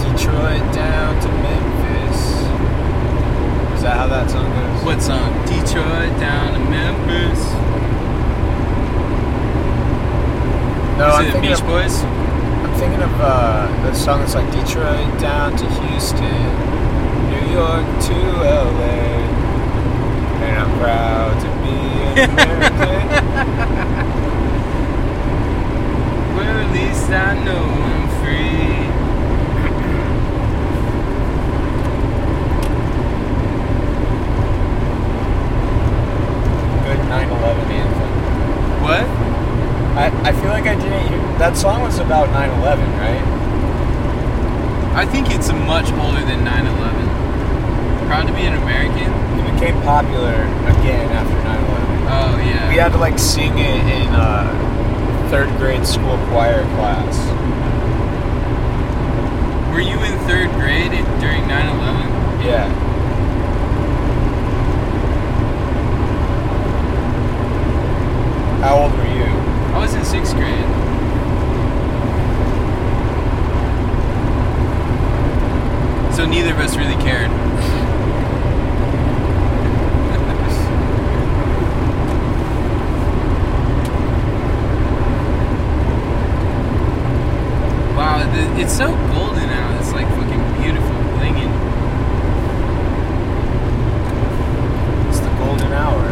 Detroit 0.04 0.64
down 0.74 1.20
to 1.22 1.28
Memphis. 1.28 2.20
Is 3.76 3.82
that 3.82 3.96
how 3.96 4.06
that 4.08 4.30
song 4.30 4.48
goes? 4.52 4.84
What 4.84 5.00
song? 5.02 5.32
Detroit 5.46 6.12
down 6.20 6.52
to 6.54 6.60
Memphis. 6.70 7.40
No, 10.98 11.06
Was 11.06 11.14
I'm 11.14 11.26
it 11.26 11.32
thinking, 11.32 11.50
Beach 11.50 11.60
of, 11.60 11.66
Boys? 11.66 11.96
I'm 12.02 12.74
thinking 12.78 13.02
of 13.02 13.12
uh, 13.20 13.66
the 13.84 13.94
song 13.94 14.20
that's 14.20 14.34
like 14.34 14.50
Detroit 14.52 15.20
down 15.20 15.56
to 15.56 15.66
Houston, 15.80 16.44
New 17.30 17.44
York 17.54 17.86
to 18.08 18.16
LA. 18.42 19.14
And 20.44 20.54
I'm 20.60 20.78
proud 20.78 21.32
to 21.40 21.48
be 21.64 21.76
an 22.20 22.30
American. 22.30 23.04
Well, 26.36 26.58
at 26.58 26.72
least 26.72 27.08
I 27.10 27.42
know 27.44 27.64
I'm 27.64 28.08
free. 28.20 28.74
Good 36.84 36.98
9 37.08 37.28
11 37.28 37.72
anthem. 37.72 38.10
What? 38.84 39.04
I, 39.96 40.06
I 40.28 40.32
feel 40.32 40.50
like 40.50 40.66
I 40.66 40.74
didn't 40.74 41.08
hear. 41.08 41.18
That 41.38 41.56
song 41.56 41.80
was 41.82 41.98
about 41.98 42.28
9 42.30 42.50
11, 42.60 42.84
right? 43.00 43.24
I 44.94 45.06
think 45.06 45.30
it's 45.30 45.48
much 45.50 45.90
older 45.92 46.20
than 46.20 46.44
9 46.44 46.66
11. 46.66 48.06
Proud 48.06 48.26
to 48.26 48.34
be 48.34 48.42
an 48.44 48.54
American? 48.62 49.08
It 49.40 49.52
became 49.54 49.80
popular 49.82 50.44
again 50.76 51.08
after 51.10 51.34
9 51.34 51.64
11. 51.64 52.04
Oh, 52.04 52.36
yeah. 52.44 52.68
We 52.68 52.76
had 52.76 52.92
to 52.92 52.98
like 52.98 53.18
sing 53.18 53.56
it 53.58 53.80
in 53.88 54.08
uh, 54.12 54.44
third 55.30 55.48
grade 55.56 55.86
school 55.86 56.18
choir 56.28 56.62
class. 56.76 57.16
Were 59.72 59.80
you 59.80 59.96
in 60.04 60.18
third 60.28 60.50
grade 60.60 60.92
i- 60.92 61.20
during 61.20 61.48
9 61.48 61.66
11? 61.80 62.44
Yeah. 62.46 62.68
How 68.60 68.78
old 68.78 68.92
were 68.92 69.04
you? 69.04 69.24
I 69.74 69.78
was 69.78 69.94
in 69.94 70.04
sixth 70.04 70.34
grade. 70.34 70.64
So 76.14 76.24
neither 76.24 76.52
of 76.52 76.60
us 76.60 76.76
really 76.76 76.94
cared. 77.02 77.30
wow, 87.96 88.18
the, 88.34 88.42
it's 88.64 88.76
so 88.76 88.88
golden 89.12 89.48
out. 89.50 89.80
It's 89.80 89.92
like 89.92 90.08
fucking 90.08 90.62
beautiful, 90.62 90.96
blinging. 91.18 91.52
It's 95.08 95.20
the 95.20 95.28
golden 95.38 95.72
hour. 95.72 96.04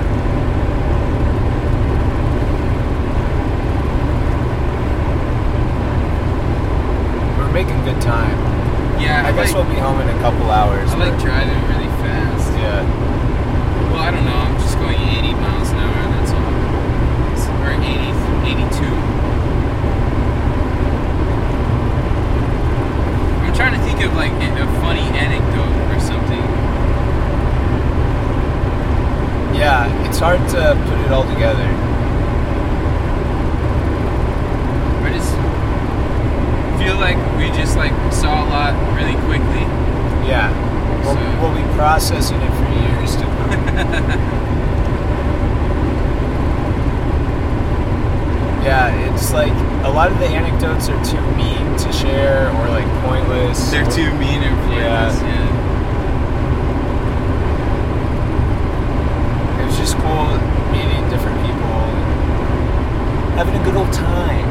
We're 7.39 7.51
making 7.53 7.79
good 7.85 8.01
time. 8.01 8.37
Yeah, 9.01 9.27
I 9.27 9.33
guess 9.33 9.53
like, 9.53 9.55
we'll 9.65 9.75
be 9.75 9.81
home 9.81 10.01
in 10.01 10.09
a 10.09 10.19
couple 10.21 10.51
hours. 10.51 10.91
I 10.93 10.97
like 10.97 11.13
but- 11.17 11.21
driving 11.25 11.61
really 11.73 11.91
fast. 12.05 12.53
Yeah. 12.59 12.83
Well, 13.91 14.03
I 14.03 14.11
don't 14.11 14.25
know. 14.25 14.37
I'm 14.37 14.55
just 14.61 14.77
going 14.79 14.95
80 15.01 15.35
miles 15.35 15.71
an 15.71 15.79
hour. 15.79 16.03
That's 16.15 16.33
all. 16.33 16.53
It's- 17.33 17.49
Or 17.63 17.71
80, 17.73 18.13
82. 18.47 18.95
I'm 23.43 23.55
trying 23.55 23.75
to 23.75 23.83
think 23.85 24.03
of 24.05 24.15
like 24.15 24.33
a 24.33 24.53
a 24.63 24.67
funny 24.81 25.07
anecdote 25.19 25.75
or 25.91 25.99
something. 26.01 26.45
Yeah, 29.59 29.89
it's 30.09 30.19
hard 30.19 30.41
to 30.55 30.63
put 30.87 30.99
it 31.05 31.11
all 31.13 31.25
together. 31.25 31.67
I 35.03 35.09
just 35.13 35.33
feel 36.81 36.97
like 36.97 37.19
we 37.39 37.47
just 37.59 37.77
like 37.77 37.93
saw 38.13 38.45
a 38.45 38.49
lot 38.49 38.73
really 38.97 39.17
quickly. 39.27 39.67
Yeah. 40.29 40.51
We'll, 41.05 41.15
So- 41.15 41.39
we'll 41.43 41.55
be 41.55 41.67
processing 41.77 42.41
it 42.41 42.53
for 42.59 42.67
years 42.83 43.17
to 43.17 43.25
come. 43.25 43.53
yeah, 48.65 48.95
it's 49.13 49.33
like 49.33 49.53
a 49.85 49.91
lot 49.91 50.11
of 50.13 50.19
the 50.19 50.27
anecdotes 50.27 50.89
are 50.89 51.05
too 51.05 51.21
mean 51.37 51.77
to 51.79 51.93
share 51.93 52.49
or 52.59 52.69
like 52.69 52.87
pointless. 53.05 53.71
They're 53.71 53.87
or- 53.87 53.91
too 53.91 54.11
mean 54.19 54.43
and 54.43 54.57
pointless. 54.67 55.21
Yeah. 55.21 55.29
Yeah. 55.29 55.59
It 59.63 59.67
was 59.67 59.77
just 59.77 59.97
cool 59.97 60.39
meeting 60.71 61.03
different 61.11 61.39
people 61.47 61.79
and 61.91 63.35
having 63.39 63.55
a 63.61 63.65
good 63.65 63.75
old 63.77 63.93
time. 63.93 64.51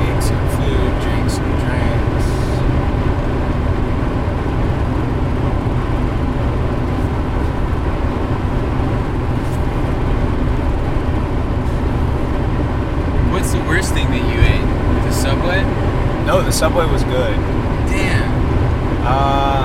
Eating 0.00 0.20
some 0.20 0.48
food, 0.56 1.02
drink 1.02 1.28
some 1.30 1.50
drinks. 1.60 2.26
No, 16.26 16.42
the 16.42 16.47
subway 16.58 16.84
was 16.90 17.04
good. 17.04 17.36
Damn. 17.86 18.32
Uh, 19.06 19.64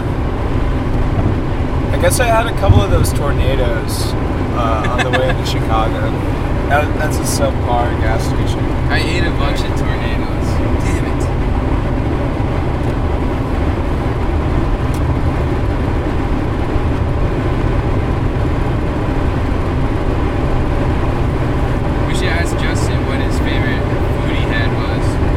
I 1.91 1.97
guess 1.99 2.19
I 2.19 2.25
had 2.25 2.45
a 2.45 2.53
couple 2.59 2.81
of 2.81 2.91
those 2.91 3.11
tornadoes 3.13 4.13
uh, 4.53 4.85
on 4.87 5.11
the 5.11 5.17
way 5.17 5.27
into 5.35 5.43
Chicago. 5.43 6.11
That, 6.69 6.85
that's 6.99 7.17
a 7.17 7.23
subpar 7.23 7.89
gas 7.99 8.23
station. 8.25 8.59
I 8.93 8.99
ate 8.99 9.23
a 9.23 9.31
bunch 9.41 9.61
of 9.61 9.73
tornadoes. 9.79 10.47
Damn 10.85 11.05
it. 11.09 11.23
We 22.07 22.13
should 22.13 22.27
ask 22.29 22.55
Justin 22.59 23.03
what 23.07 23.19
his 23.19 23.37
favorite 23.39 23.81
food 23.81 24.35
he 24.37 24.45
had 24.45 24.69
was. 24.77 25.33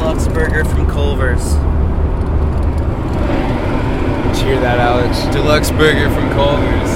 Deluxe 0.00 0.28
burger 0.28 0.64
from 0.64 0.86
Culver's. 0.88 1.54
Did 4.26 4.40
you 4.40 4.52
hear 4.52 4.60
that, 4.60 4.78
Alex? 4.78 5.22
Deluxe 5.34 5.70
burger 5.70 6.08
from 6.10 6.30
Culver's. 6.30 6.90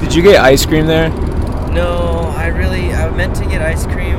Did 0.00 0.05
you 0.16 0.22
get 0.22 0.40
ice 0.40 0.64
cream 0.64 0.86
there? 0.86 1.10
No, 1.70 2.32
I 2.36 2.46
really 2.46 2.92
I 2.92 3.10
meant 3.10 3.36
to 3.36 3.44
get 3.44 3.60
ice 3.60 3.84
cream 3.84 4.16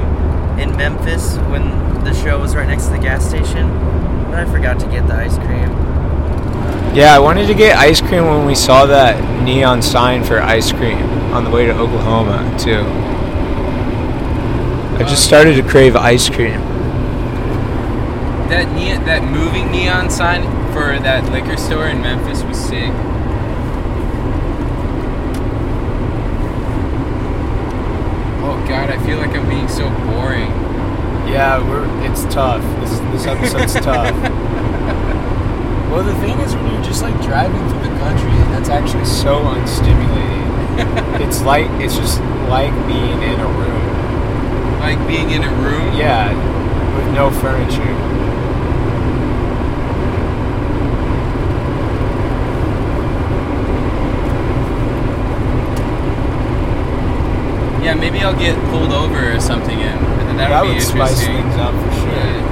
in 0.60 0.76
Memphis 0.78 1.38
when 1.50 2.04
the 2.04 2.14
show 2.14 2.40
was 2.40 2.56
right 2.56 2.68
next 2.68 2.86
to 2.86 2.92
the 2.92 3.00
gas 3.00 3.28
station, 3.28 3.68
but 4.30 4.36
I 4.36 4.46
forgot 4.46 4.80
to 4.82 4.86
get 4.88 5.08
the 5.08 5.16
ice 5.16 5.38
cream. 5.38 5.70
Yeah, 6.96 7.16
I 7.16 7.20
wanted 7.20 7.48
to 7.48 7.54
get 7.54 7.78
ice 7.78 8.00
cream 8.00 8.26
when 8.26 8.46
we 8.46 8.56
saw 8.56 8.86
that 8.86 9.44
neon 9.44 9.82
sign 9.82 10.24
for 10.24 10.40
ice 10.40 10.72
cream 10.72 10.98
on 11.34 11.44
the 11.44 11.50
way 11.50 11.66
to 11.66 11.72
Oklahoma, 11.74 12.56
too. 12.58 12.82
I 14.98 15.08
just 15.08 15.24
started 15.24 15.56
to 15.56 15.62
crave 15.62 15.96
ice 15.96 16.28
cream. 16.28 16.60
That 18.50 18.72
ne- 18.74 18.98
that 19.06 19.24
moving 19.24 19.70
neon 19.72 20.10
sign 20.10 20.42
for 20.74 20.98
that 21.00 21.32
liquor 21.32 21.56
store 21.56 21.88
in 21.88 22.02
Memphis 22.02 22.44
was 22.44 22.58
sick. 22.58 22.92
Oh 28.42 28.64
god, 28.88 29.00
I 29.00 29.06
feel 29.06 29.18
like 29.18 29.32
I'm 29.32 29.48
being 29.50 29.68
so 29.68 29.90
boring. 30.08 30.50
Yeah, 31.28 31.60
we're 31.60 31.86
it's 32.10 32.24
tough. 32.34 32.62
This 32.82 33.00
this 33.12 33.26
episode's 33.26 33.74
tough. 33.86 34.14
Well, 35.92 36.04
the 36.04 36.16
thing 36.16 36.40
is, 36.40 36.56
when 36.56 36.72
you're 36.74 36.84
just 36.84 37.02
like 37.02 37.20
driving 37.22 37.68
through 37.70 37.82
the 37.82 38.00
country, 38.00 38.32
that's 38.52 38.70
actually 38.70 39.06
so 39.06 39.40
unstimulating. 39.40 41.22
it's 41.28 41.42
like 41.42 41.70
it's 41.82 41.96
just 41.96 42.20
like 42.50 42.74
being 42.88 43.22
in 43.24 43.40
a 43.40 43.48
room. 43.48 44.80
Like 44.80 45.08
being 45.08 45.32
in 45.32 45.44
a 45.44 45.50
room. 45.50 45.98
Yeah, 45.98 46.32
with 46.96 47.14
no 47.14 47.32
furniture. 47.32 48.27
Yeah, 57.88 57.94
maybe 57.94 58.20
I'll 58.20 58.38
get 58.38 58.54
pulled 58.70 58.92
over 58.92 59.32
or 59.34 59.40
something, 59.40 59.80
and 59.80 60.38
that, 60.38 60.50
that 60.50 60.62
would 60.62 60.72
be 60.72 60.74
would 60.74 60.84
spice 60.84 61.24
interesting. 61.24 61.42
things 61.42 61.56
up 61.56 61.72
for 61.72 61.92
sure. 61.96 62.12
Yeah. 62.12 62.44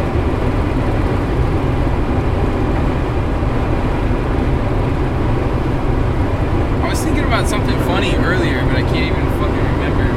I 6.86 6.88
was 6.90 7.04
thinking 7.04 7.26
about 7.26 7.50
something 7.50 7.78
funny 7.80 8.16
earlier, 8.16 8.64
but 8.64 8.78
I 8.78 8.84
can't 8.88 9.12
even 9.12 9.28
fucking 9.36 9.66
remember. 9.76 10.08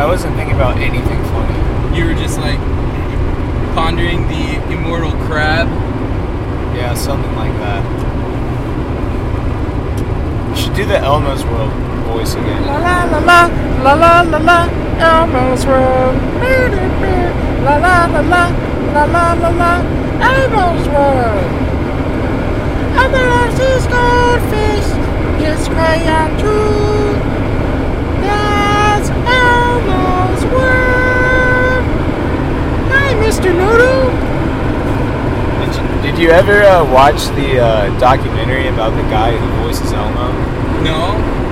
I 0.00 0.06
wasn't 0.06 0.36
thinking 0.36 0.54
about 0.54 0.76
anything 0.76 1.20
funny. 1.34 1.98
You 1.98 2.06
were 2.06 2.14
just 2.14 2.38
like 2.38 2.60
pondering 3.74 4.28
the 4.28 4.62
immortal 4.72 5.10
crab. 5.26 5.66
Yeah, 6.76 6.94
something 6.94 7.34
like 7.34 7.54
that. 7.54 7.82
You 10.50 10.56
should 10.62 10.76
do 10.76 10.86
the 10.86 10.98
Elmo's 11.00 11.44
World 11.44 11.87
voice 12.08 12.34
again. 12.34 12.64
La 12.66 12.78
la 12.78 13.04
la 13.04 13.18
la 13.20 13.40
la 13.84 13.94
la 13.94 14.22
la 14.22 14.38
la 14.38 14.58
Elmo's 14.98 15.64
World. 15.66 16.16
La 17.64 17.76
la 17.76 18.06
la 18.06 18.20
la 18.20 18.44
la 18.94 19.04
la 19.04 19.24
la 19.42 19.50
la 19.60 19.72
Elmo's 20.32 20.86
World. 20.88 21.44
And 23.00 23.14
there's 23.14 23.54
this 23.56 23.86
goldfish, 23.86 24.88
it's 25.46 25.68
crayon 25.68 26.30
too. 26.40 27.12
That's 28.24 29.08
Elmo's 29.10 30.42
World. 30.54 31.84
Hi, 32.92 33.14
Mr. 33.22 33.50
Noodle. 33.60 34.08
Did 35.60 35.72
you, 35.76 36.02
did 36.02 36.18
you 36.18 36.30
ever 36.30 36.62
uh, 36.64 36.90
watch 36.90 37.26
the 37.36 37.60
uh, 37.60 37.98
documentary 38.00 38.68
about 38.68 38.96
the 38.96 39.02
guy 39.10 39.36
who 39.36 39.62
voices 39.62 39.92
Elmo? 39.92 40.32
No. 40.82 41.47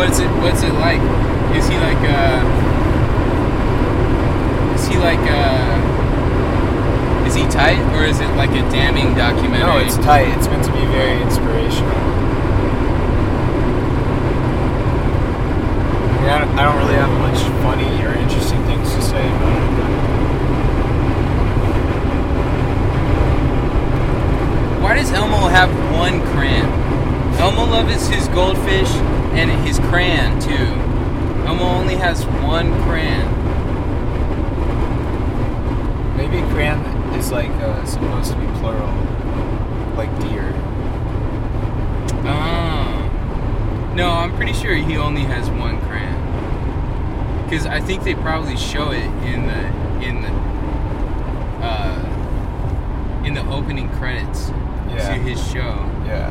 What's 0.00 0.18
it? 0.18 0.30
What's 0.40 0.62
it 0.62 0.72
like? 0.72 1.02
Is 1.54 1.68
he 1.68 1.76
like 1.76 2.00
uh? 2.00 2.40
Is 4.74 4.88
he 4.88 4.96
like 4.96 5.20
uh? 5.20 5.76
Is 7.26 7.34
he 7.34 7.42
tight 7.48 7.78
or 7.94 8.04
is 8.04 8.18
it 8.18 8.34
like 8.34 8.48
a 8.52 8.62
damning 8.72 9.14
documentary? 9.14 9.60
No, 9.60 9.76
it's 9.76 9.98
tight. 9.98 10.28
It's 10.38 10.48
meant 10.48 10.64
to 10.64 10.72
be 10.72 10.86
very 10.86 11.20
inspirational. 11.20 11.90
I, 16.08 16.16
mean, 16.16 16.30
I, 16.30 16.38
don't, 16.38 16.58
I 16.58 16.62
don't 16.64 16.78
really 16.78 16.94
have 16.94 17.10
much 17.20 17.36
funny 17.60 18.02
or 18.02 18.14
interesting 18.14 18.64
things 18.64 18.94
to 18.94 19.02
say 19.02 19.28
about 19.28 19.52
it. 19.52 19.70
Why 24.82 24.94
does 24.94 25.10
Elmo 25.10 25.48
have 25.48 25.70
one 25.92 26.22
crayon? 26.32 26.70
Elmo 27.38 27.66
loves 27.66 28.08
his 28.08 28.28
goldfish 28.28 28.88
and 29.32 29.50
his 29.66 29.78
crayon 29.90 30.40
too. 30.40 30.52
Elmo 31.46 31.64
only 31.64 31.96
has 31.96 32.24
one 32.24 32.70
crayon. 32.84 33.26
Maybe 36.16 36.40
crayon 36.52 36.78
is 37.14 37.32
like 37.32 37.50
uh, 37.50 37.84
supposed 37.84 38.32
to 38.32 38.38
be 38.38 38.46
plural, 38.60 38.86
like 39.96 40.10
deer. 40.20 40.52
Oh. 42.24 43.92
No, 43.96 44.10
I'm 44.10 44.34
pretty 44.36 44.52
sure 44.52 44.74
he 44.74 44.96
only 44.96 45.22
has 45.22 45.50
one 45.50 45.80
crayon. 45.82 46.14
Because 47.44 47.66
I 47.66 47.80
think 47.80 48.04
they 48.04 48.14
probably 48.14 48.56
show 48.56 48.92
it 48.92 49.04
in 49.24 49.46
the 49.46 50.06
in 50.06 50.22
the 50.22 50.30
uh, 51.66 53.22
in 53.24 53.34
the 53.34 53.44
opening 53.50 53.88
credits 53.98 54.50
Yeah. 54.88 55.08
to 55.08 55.14
his 55.14 55.44
show. 55.50 55.74
Yeah. 56.06 56.30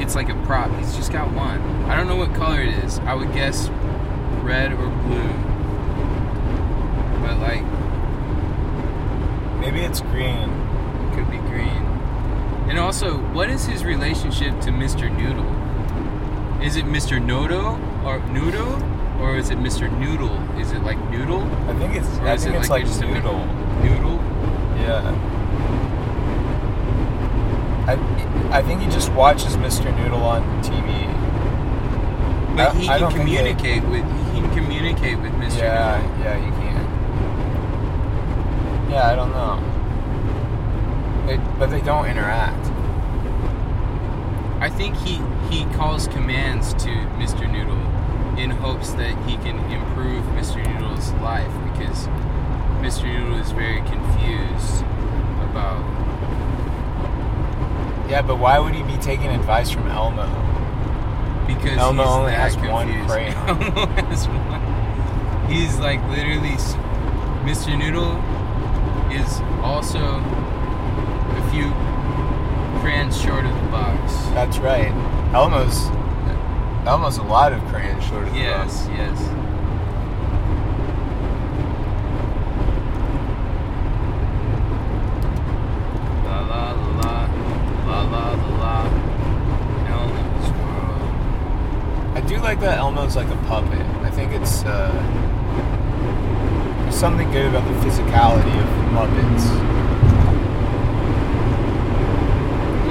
It's 0.00 0.14
like 0.14 0.28
a 0.28 0.34
prop. 0.44 0.70
He's 0.78 0.96
just 0.96 1.12
got 1.12 1.30
one. 1.32 1.60
I 1.84 1.96
don't 1.96 2.06
know 2.08 2.16
what 2.16 2.34
color 2.34 2.60
it 2.60 2.74
is. 2.84 2.98
I 3.00 3.14
would 3.14 3.32
guess 3.32 3.68
red 4.42 4.72
or 4.72 4.88
blue. 4.88 5.28
But 7.22 7.38
like, 7.38 7.62
Maybe 9.60 9.80
it's 9.80 10.00
green. 10.00 10.48
could 11.14 11.30
be 11.30 11.36
green. 11.48 11.86
And 12.68 12.78
also, 12.78 13.18
what 13.34 13.50
is 13.50 13.66
his 13.66 13.84
relationship 13.84 14.58
to 14.62 14.70
Mr. 14.70 15.10
Noodle? 15.14 15.46
Is 16.64 16.76
it 16.76 16.84
Mr. 16.86 17.22
Noodle 17.22 17.78
or 18.06 18.20
Noodle, 18.28 18.82
or 19.20 19.36
is 19.36 19.50
it 19.50 19.58
Mr. 19.58 19.90
Noodle? 19.98 20.34
Is 20.58 20.72
it 20.72 20.82
like 20.82 20.98
Noodle, 21.10 21.42
I 21.68 21.74
think 21.78 21.94
it's. 21.96 22.08
or 22.18 22.26
I 22.28 22.36
think 22.36 22.54
it 22.54 22.58
it's 22.60 22.70
like 22.70 22.84
like, 22.84 22.86
just 22.86 23.02
a 23.02 23.06
noodle. 23.06 23.44
Noodle? 23.82 24.16
Yeah. 24.78 25.26
I 27.86 27.96
I 28.50 28.62
think 28.62 28.80
he 28.80 28.88
just 28.88 29.12
watches 29.12 29.56
Mr. 29.56 29.96
Noodle 29.96 30.22
on 30.22 30.42
TV. 30.62 31.06
But 32.56 32.68
I- 32.74 32.74
he 32.74 32.86
can 32.88 33.10
communicate 33.12 33.84
with 33.84 34.04
he 34.34 34.40
can 34.40 34.50
communicate 34.54 35.18
with 35.20 35.32
Mr. 35.34 35.58
Yeah, 35.58 36.00
Noodle. 36.00 36.24
yeah, 36.24 36.36
he 36.36 36.50
can. 36.50 36.86
Yeah, 38.90 39.08
I 39.10 39.14
don't 39.14 39.30
know. 39.32 39.58
They, 41.26 41.36
but 41.58 41.70
they 41.70 41.80
don't 41.80 42.06
interact. 42.06 42.66
I 44.60 44.68
think 44.68 44.96
he 44.96 45.20
he 45.48 45.64
calls 45.76 46.06
commands 46.08 46.74
to 46.74 46.88
Mr. 47.18 47.50
Noodle 47.50 47.78
in 48.38 48.50
hopes 48.50 48.90
that 48.94 49.16
he 49.28 49.36
can 49.38 49.58
improve 49.70 50.24
Mr. 50.34 50.56
Noodle's 50.66 51.12
life 51.14 51.50
because 51.72 52.08
Mr. 52.80 53.04
Noodle 53.04 53.38
is 53.38 53.52
very 53.52 53.80
confused 53.82 54.82
about 55.50 55.82
Yeah, 58.10 58.22
but 58.22 58.38
why 58.38 58.58
would 58.58 58.74
he 58.74 58.82
be 58.82 58.96
taking 58.96 59.28
advice 59.28 59.70
from 59.70 59.86
Elmo? 59.88 60.26
because 61.46 61.78
Elmo 61.78 62.02
he's 62.04 62.12
only 62.12 62.32
has 62.32 62.56
one 62.58 62.86
confused. 62.88 63.08
crayon. 63.10 63.34
Elmo 63.48 63.86
has 63.86 64.28
one. 64.28 65.50
He's 65.50 65.78
like 65.80 66.00
literally 66.08 66.56
Mr. 67.46 67.76
Noodle 67.76 68.16
is 69.12 69.40
also 69.64 69.98
a 69.98 71.48
few 71.50 71.70
crayons 72.80 73.20
short 73.20 73.44
of 73.44 73.52
the 73.62 73.68
box. 73.70 74.12
That's 74.34 74.58
right. 74.58 74.92
Elmo's 75.34 75.88
Almost 76.86 77.18
a 77.18 77.22
lot 77.24 77.52
of 77.52 77.62
crayons 77.66 78.02
short 78.04 78.26
of 78.26 78.32
the 78.32 78.38
Yes, 78.38 78.86
bow. 78.86 78.92
yes. 78.94 79.18
La 86.24 86.40
la 86.40 86.72
la 86.72 86.92
la 87.00 87.28
la 87.86 88.02
la 88.12 88.24
la 88.34 88.50
la. 88.60 88.74
Elmo's 89.88 90.50
World. 90.58 92.16
I 92.16 92.20
do 92.26 92.36
like 93.00 93.14
that 93.14 93.16
like 93.16 93.28
a 93.30 93.36
puppet. 93.46 93.80
I 94.04 94.10
think 94.10 94.32
it's 94.32 94.62
uh, 94.64 94.90
there's 96.82 96.94
something 96.94 97.30
good 97.32 97.46
about 97.46 97.64
the 97.66 97.74
physicality 97.80 98.54
of 98.60 98.68
Muppets. 98.92 99.44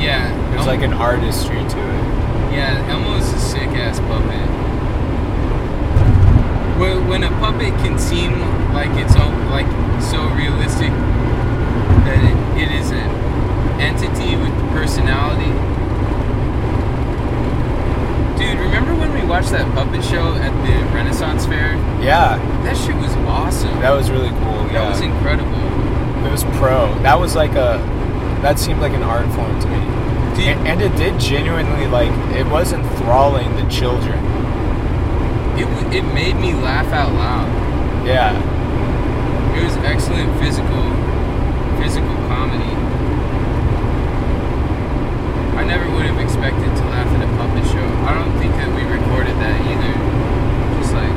Yeah, 0.02 0.32
There's 0.52 0.62
El- 0.62 0.68
like 0.68 0.82
an 0.82 0.94
artistry 0.94 1.58
to 1.58 1.64
it. 1.64 2.04
yeah. 2.56 2.88
Elmo's 2.90 3.32
a 3.34 3.40
sick 3.40 3.70
ass 3.76 4.00
puppet. 4.00 4.48
When, 6.80 7.08
when 7.10 7.24
a 7.24 7.30
puppet 7.40 7.74
can 7.84 8.00
seem 8.00 8.40
like 8.74 8.90
it's 8.98 9.16
all, 9.16 9.30
like 9.52 9.68
so 10.02 10.24
realistic 10.36 10.90
that 12.08 12.24
it, 12.24 12.64
it 12.64 12.72
is 12.72 12.92
an 12.92 13.10
entity 13.82 14.38
with 14.38 14.54
personality. 14.72 15.52
Dude, 18.40 18.58
remember 18.58 18.96
when 18.96 19.14
we 19.14 19.28
watched 19.28 19.52
that 19.52 19.68
puppet 19.76 20.02
show 20.04 20.34
at 20.36 20.52
the 20.66 20.96
Renaissance 20.96 21.46
Fair? 21.46 21.76
Yeah, 22.02 22.38
That 22.64 22.78
shit 22.78 22.96
was 22.96 23.14
awesome. 23.28 23.80
that 23.82 23.92
was 23.92 24.10
really 24.10 24.30
cool. 24.30 24.64
That 24.72 24.74
yeah. 24.74 24.90
was 24.90 25.02
incredible. 25.02 25.52
It 26.26 26.32
was 26.32 26.44
pro. 26.58 26.94
That 27.04 27.20
was 27.20 27.36
like 27.36 27.52
a. 27.52 27.78
That 28.42 28.58
seemed 28.58 28.80
like 28.80 28.94
an 28.94 29.04
art 29.04 29.28
form 29.34 29.60
to 29.60 29.68
me. 29.68 29.80
Dude, 30.36 30.48
And, 30.56 30.68
and 30.70 30.82
it 30.82 30.96
did 30.96 31.20
genuinely 31.20 31.88
like 31.88 32.12
it 32.34 32.46
was 32.48 32.72
enthralling 32.72 33.54
the 33.58 33.68
children. 33.70 34.18
it, 35.60 35.68
it 35.94 36.04
made 36.14 36.36
me 36.38 36.54
laugh 36.54 36.88
out 36.94 37.12
loud. 37.12 37.48
Yeah. 38.08 38.32
It 39.60 39.64
was 39.66 39.76
excellent 39.84 40.32
physical 40.40 40.84
physical 41.84 42.16
comedy. 42.32 42.72
I 45.60 45.64
never 45.66 45.90
would 45.92 46.06
have 46.06 46.20
expected 46.20 46.72
to 46.78 46.84
laugh 46.88 47.08
at 47.08 47.22
a 47.24 47.28
puppet 47.36 47.66
show. 47.72 47.86
I 48.08 48.14
don't 48.16 48.32
think 48.40 48.54
that 48.56 48.70
we 48.74 48.84
recorded 48.84 49.36
that 49.36 49.60
either. 49.68 49.94
Just 50.80 50.94
like 50.94 51.16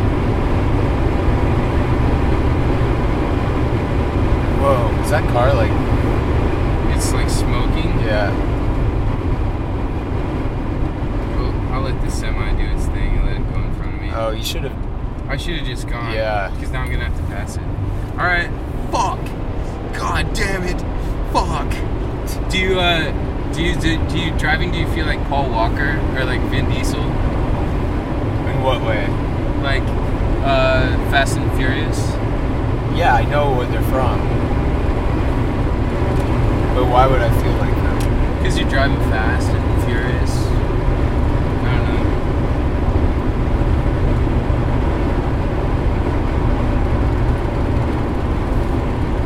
Whoa. 4.61 5.03
Is 5.05 5.11
that 5.11 5.29
car 5.33 5.53
like? 5.55 5.71
it's 6.97 7.13
like 7.13 7.29
smoking. 7.31 7.91
Yeah. 8.01 8.31
Well, 11.37 11.73
I'll 11.73 11.83
let 11.83 12.01
the 12.03 12.11
semi 12.11 12.53
do 12.55 12.63
its 12.77 12.87
thing 12.87 13.17
and 13.19 13.27
let 13.27 13.37
it 13.37 13.55
go 13.55 13.61
in 13.61 13.75
front 13.75 13.95
of 13.97 14.01
me. 14.03 14.11
Oh, 14.15 14.31
you 14.31 14.43
should 14.45 14.63
have. 14.65 15.29
I 15.29 15.37
should 15.37 15.57
have 15.57 15.67
just 15.67 15.89
gone. 15.89 16.13
Yeah. 16.15 16.51
Because 16.55 16.71
now 16.71 16.83
I'm 16.83 16.91
gonna 16.93 17.05
have 17.09 17.17
to 17.17 17.23
pass 17.25 17.57
it. 17.57 17.63
All 18.13 18.27
right. 18.27 18.51
Fuck. 18.91 19.21
God 19.99 20.33
damn 20.35 20.63
it. 20.65 20.81
Fuck. 21.33 21.71
Do 22.51 22.59
you 22.59 22.79
uh 22.79 23.11
do 24.13 24.19
you 24.19 24.25
do, 24.25 24.31
do 24.31 24.35
you 24.35 24.39
driving? 24.39 24.73
Do 24.73 24.79
you 24.79 24.87
feel 24.89 25.07
like 25.07 25.23
Paul 25.29 25.51
Walker 25.51 25.99
or 26.17 26.25
like 26.25 26.41
Vin 26.51 26.69
Diesel? 26.71 27.01
In 27.01 28.63
what 28.63 28.83
way? 28.83 29.09
Like 29.63 29.83
uh 30.45 31.11
Fast 31.11 31.37
and 31.39 31.51
Furious? 31.57 31.99
Yeah, 32.95 33.15
I 33.15 33.25
know 33.25 33.57
where 33.57 33.67
they're 33.67 33.83
from. 33.83 34.21
But 36.75 36.87
why 36.91 37.07
would 37.07 37.23
I 37.23 37.31
feel 37.43 37.53
like 37.53 37.75
that? 37.75 38.39
Because 38.39 38.59
you're 38.59 38.69
driving 38.69 38.99
fast 39.11 39.49
and 39.49 39.85
furious. 39.85 40.37
I 41.65 41.77
don't 41.77 41.95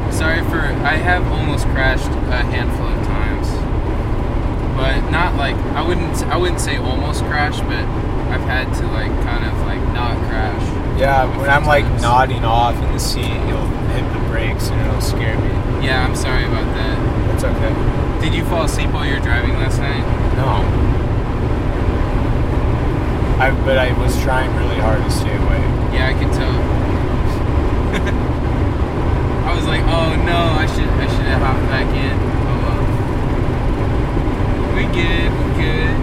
know. 0.05 0.11
Sorry 0.13 0.41
for 0.45 0.61
I 0.85 0.97
have 0.97 1.27
almost 1.33 1.67
crashed 1.67 2.07
a 2.07 2.45
handful 2.45 2.87
of 2.87 3.07
times, 3.07 3.16
but 4.77 5.11
not 5.11 5.35
like 5.37 5.57
I 5.75 5.83
wouldn't 5.83 6.23
I 6.27 6.37
wouldn't 6.37 6.61
say 6.61 6.77
almost 6.77 7.25
crash, 7.25 7.59
but 7.61 7.85
I've 8.31 8.43
had 8.43 8.73
to 8.75 8.87
like 8.89 9.11
kind 9.25 9.45
of 9.45 9.59
like 9.67 9.81
not 9.93 10.17
crash. 10.29 10.63
Yeah, 11.01 11.25
when 11.39 11.51
I'm 11.51 11.65
like 11.65 11.85
nodding 12.01 12.45
off 12.45 12.77
in 12.77 12.93
the 12.93 12.99
seat, 13.01 13.41
you'll 13.49 13.67
hit 13.97 14.05
the 14.13 14.21
brakes 14.29 14.69
and 14.69 14.81
it'll 14.87 15.01
scare 15.01 15.37
me. 15.39 15.51
Yeah, 15.85 16.05
I'm 16.07 16.15
sorry 16.17 16.45
about 16.45 16.67
that. 16.75 16.99
That's 17.33 17.45
okay. 17.45 17.73
Did 18.25 18.35
you 18.35 18.45
fall 18.45 18.65
asleep 18.65 18.93
while 18.93 19.05
you 19.05 19.15
were 19.15 19.21
driving 19.21 19.55
last 19.55 19.79
night? 19.79 20.05
No. 20.37 20.63
I 23.39 23.51
but 23.65 23.77
I 23.79 23.93
was 24.01 24.17
trying 24.23 24.55
really 24.57 24.81
hard 24.81 25.03
to 25.05 25.11
stay 25.11 25.37
awake. 25.37 25.93
Yeah, 25.93 26.09
I 26.09 26.15
can 26.15 26.31
tell. 26.33 26.53
I 29.47 29.55
was 29.55 29.67
like, 29.67 29.83
oh 29.83 30.17
no, 30.25 30.37
I 30.57 30.67
should 30.67 30.89
I 30.89 31.07
should 31.07 31.27
have 31.27 31.43
hopped 31.43 31.69
back 31.69 31.87
in. 31.95 32.17
Oh 32.49 32.59
well. 32.65 32.83
We 34.75 34.83
good, 34.89 35.31
we 35.37 35.49
good. 35.63 35.97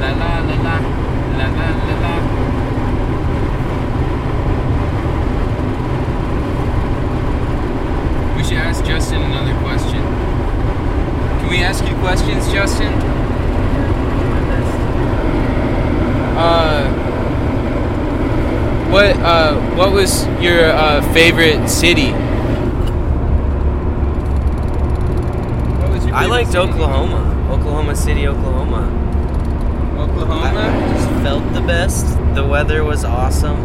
La 0.00 0.10
la 0.22 0.40
la 0.40 0.56
la 0.66 0.76
la 1.36 1.46
la 1.50 1.68
la 1.82 1.94
la. 2.00 2.14
We 8.36 8.42
should 8.44 8.58
ask 8.58 8.84
Justin 8.84 9.22
another 9.22 9.54
question. 9.60 10.02
Can 11.40 11.48
we 11.50 11.58
ask 11.62 11.84
you 11.86 11.94
questions, 11.96 12.50
Justin? 12.52 12.92
Uh 16.36 16.88
what 18.90 19.16
uh 19.18 19.54
what 19.76 19.92
was 19.92 20.24
your 20.42 20.64
uh 20.64 21.00
favorite 21.12 21.68
city? 21.68 22.12
What 25.80 26.12
I 26.12 26.26
liked 26.26 26.52
city? 26.52 26.58
Oklahoma. 26.58 27.48
Oklahoma 27.50 27.96
City, 27.96 28.26
Oklahoma. 28.26 28.88
I 29.96 30.02
Oklahoma? 30.02 30.94
just 30.94 31.08
felt 31.22 31.52
the 31.54 31.60
best. 31.60 32.06
The 32.34 32.44
weather 32.44 32.84
was 32.84 33.04
awesome. 33.04 33.56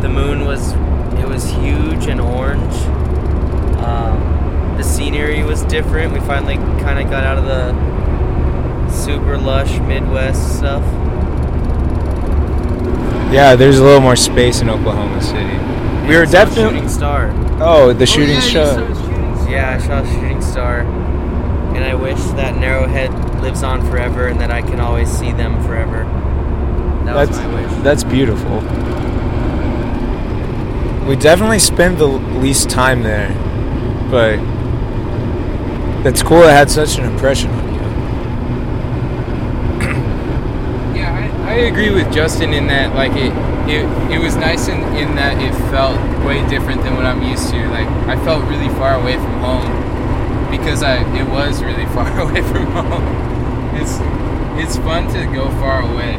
The 0.00 0.08
moon 0.08 0.44
was 0.44 0.72
it 1.18 1.28
was 1.28 1.44
huge 1.50 2.06
and 2.06 2.20
orange. 2.20 2.74
Um, 3.82 4.74
the 4.76 4.82
scenery 4.84 5.42
was 5.42 5.62
different. 5.64 6.12
We 6.12 6.20
finally 6.20 6.56
kind 6.82 6.98
of 7.00 7.10
got 7.10 7.24
out 7.24 7.38
of 7.38 7.44
the 7.44 8.90
super 8.90 9.36
lush 9.36 9.78
Midwest 9.80 10.58
stuff. 10.58 10.82
Yeah, 13.32 13.56
there's 13.56 13.78
a 13.78 13.84
little 13.84 14.00
more 14.00 14.16
space 14.16 14.62
in 14.62 14.70
Oklahoma 14.70 15.20
City. 15.20 15.67
We 16.08 16.16
were 16.16 16.24
definitely 16.26 16.70
shooting 16.74 16.88
star. 16.88 17.30
Oh, 17.60 17.92
the 17.92 18.02
Oh, 18.02 18.04
shooting 18.06 18.30
yeah, 18.30 18.44
you 18.44 18.50
show. 18.50 18.74
Shooting 18.76 18.94
Star. 18.94 19.50
Yeah, 19.50 19.70
I 19.74 19.78
saw 19.86 20.04
shooting 20.04 20.42
star, 20.42 20.80
and 20.80 21.84
I 21.84 21.94
wish 21.94 22.18
that 22.36 22.54
Narrowhead 22.54 23.42
lives 23.42 23.62
on 23.62 23.82
forever 23.90 24.26
and 24.28 24.40
that 24.40 24.50
I 24.50 24.62
can 24.62 24.80
always 24.80 25.08
see 25.10 25.32
them 25.32 25.62
forever. 25.64 26.04
That 27.04 27.14
that's 27.14 27.30
was 27.30 27.38
my 27.38 27.54
wish. 27.66 27.82
that's 27.82 28.04
beautiful. 28.04 28.60
We 31.06 31.16
definitely 31.16 31.58
spent 31.58 31.98
the 31.98 32.06
least 32.06 32.68
time 32.68 33.02
there, 33.02 33.30
but 34.10 34.36
that's 36.02 36.22
cool. 36.22 36.42
It 36.42 36.50
had 36.50 36.70
such 36.70 36.98
an 36.98 37.04
impression 37.10 37.50
on 37.50 37.74
you. 37.74 37.80
Yeah, 41.00 41.42
I, 41.46 41.50
I 41.50 41.54
agree 41.54 41.90
with 41.90 42.12
Justin 42.12 42.52
in 42.52 42.66
that 42.68 42.94
like 42.94 43.12
it 43.12 43.32
it, 43.68 43.84
it 44.10 44.18
was 44.18 44.34
nice 44.34 44.68
in, 44.68 44.80
in 44.96 45.14
that 45.16 45.36
it 45.42 45.52
felt 45.70 45.98
way 46.24 46.46
different 46.48 46.82
than 46.82 46.96
what 46.96 47.04
I'm 47.04 47.22
used 47.22 47.50
to. 47.50 47.68
Like 47.68 47.88
I 48.08 48.16
felt 48.24 48.44
really 48.48 48.68
far 48.80 48.98
away 48.98 49.16
from 49.16 49.40
home 49.40 50.50
because 50.50 50.82
I 50.82 50.96
it 51.16 51.28
was 51.28 51.62
really 51.62 51.86
far 51.94 52.08
away 52.18 52.40
from 52.42 52.66
home. 52.66 53.04
It's 53.76 53.98
it's 54.58 54.76
fun 54.78 55.06
to 55.12 55.24
go 55.34 55.50
far 55.60 55.82
away. 55.82 56.16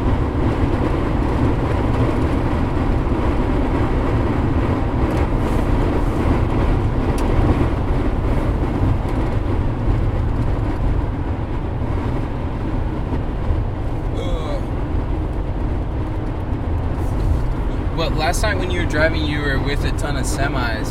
Well, 18.00 18.08
last 18.12 18.40
time 18.40 18.58
when 18.58 18.70
you 18.70 18.79
were 18.79 18.79
driving, 18.90 19.24
you 19.24 19.40
were 19.40 19.58
with 19.58 19.84
a 19.84 19.92
ton 19.92 20.16
of 20.16 20.26
semis. 20.26 20.90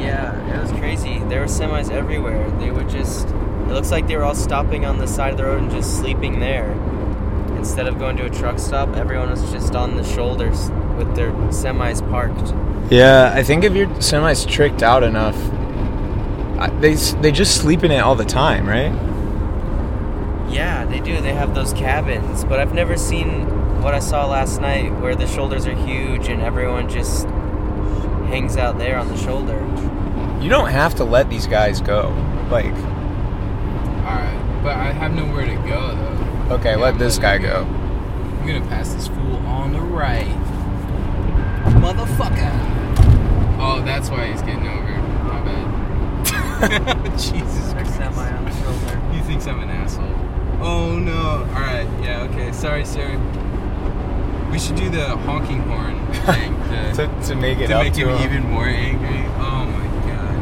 Yeah, 0.00 0.56
it 0.56 0.62
was 0.62 0.72
crazy. 0.72 1.18
There 1.28 1.40
were 1.40 1.46
semis 1.46 1.90
everywhere. 1.90 2.50
They 2.52 2.70
would 2.70 2.88
just. 2.88 3.28
It 3.28 3.68
looks 3.68 3.90
like 3.90 4.06
they 4.06 4.16
were 4.16 4.24
all 4.24 4.34
stopping 4.34 4.84
on 4.84 4.98
the 4.98 5.06
side 5.06 5.32
of 5.32 5.36
the 5.36 5.44
road 5.44 5.62
and 5.62 5.70
just 5.70 5.98
sleeping 5.98 6.40
there. 6.40 6.70
Instead 7.56 7.86
of 7.86 7.98
going 7.98 8.16
to 8.16 8.26
a 8.26 8.30
truck 8.30 8.58
stop, 8.58 8.96
everyone 8.96 9.30
was 9.30 9.50
just 9.52 9.74
on 9.74 9.96
the 9.96 10.04
shoulders 10.04 10.70
with 10.96 11.14
their 11.14 11.32
semis 11.50 12.06
parked. 12.10 12.54
Yeah, 12.90 13.32
I 13.34 13.42
think 13.42 13.64
if 13.64 13.74
your 13.74 14.00
semi's 14.00 14.44
tricked 14.44 14.82
out 14.82 15.02
enough, 15.02 15.36
they 16.80 16.94
they 16.94 17.32
just 17.32 17.60
sleep 17.60 17.84
in 17.84 17.90
it 17.90 17.98
all 17.98 18.14
the 18.14 18.24
time, 18.24 18.66
right? 18.66 18.92
Yeah, 20.52 20.84
they 20.84 21.00
do. 21.00 21.20
They 21.20 21.34
have 21.34 21.54
those 21.54 21.72
cabins, 21.72 22.44
but 22.44 22.60
I've 22.60 22.74
never 22.74 22.96
seen 22.96 23.53
what 23.84 23.92
I 23.94 23.98
saw 23.98 24.26
last 24.26 24.62
night, 24.62 24.98
where 25.00 25.14
the 25.14 25.26
shoulders 25.26 25.66
are 25.66 25.74
huge 25.74 26.28
and 26.28 26.40
everyone 26.40 26.88
just 26.88 27.26
hangs 28.28 28.56
out 28.56 28.78
there 28.78 28.96
on 28.98 29.08
the 29.08 29.16
shoulder. 29.18 29.58
You 30.40 30.48
don't 30.48 30.70
have 30.70 30.94
to 30.96 31.04
let 31.04 31.28
these 31.28 31.46
guys 31.46 31.82
go. 31.82 32.08
Like, 32.50 32.72
Alright, 34.04 34.62
but 34.62 34.72
I 34.76 34.90
have 34.90 35.14
nowhere 35.14 35.44
to 35.46 35.54
go 35.68 35.94
though. 35.94 36.54
okay, 36.54 36.70
Yeah, 36.70 36.76
let 36.76 36.94
I'm 36.94 36.98
this 36.98 37.18
guy 37.18 37.36
letting 37.36 37.52
go. 37.52 37.64
I'm 38.40 38.46
gonna 38.46 38.66
pass 38.68 38.94
this 38.94 39.06
fool 39.08 39.36
on 39.46 39.74
the 39.74 39.80
right. 39.80 40.24
Motherfucker! 41.80 42.52
Oh, 43.60 43.82
that's 43.84 44.08
why 44.08 44.26
he's 44.32 44.40
getting 44.42 44.66
over. 44.66 44.96
My 45.24 45.40
bad. 45.44 47.18
Jesus 47.18 47.72
Christ. 47.72 47.96
Semi 47.96 48.30
on 48.30 48.44
the 48.46 48.50
shoulder. 48.62 49.12
He 49.12 49.20
thinks 49.20 49.46
I'm 49.46 49.60
an 49.60 49.68
asshole. 49.68 50.04
Oh 50.66 50.98
no. 50.98 51.46
Alright, 51.54 51.86
yeah, 52.02 52.26
okay. 52.30 52.50
Sorry, 52.52 52.84
sir. 52.86 53.18
We 54.54 54.60
should 54.60 54.76
do 54.76 54.88
the 54.88 55.08
honking 55.26 55.58
horn 55.62 55.96
thing 56.26 56.54
to, 56.68 56.92
to, 56.94 57.26
to 57.28 57.34
make 57.34 57.58
it 57.58 57.66
to 57.66 57.76
up 57.76 57.82
make 57.82 57.94
to 57.94 58.08
him 58.08 58.16
him. 58.18 58.22
even 58.30 58.50
more 58.52 58.66
angry. 58.66 59.18
Oh 59.36 59.64
my 59.66 59.86
god. 60.06 60.34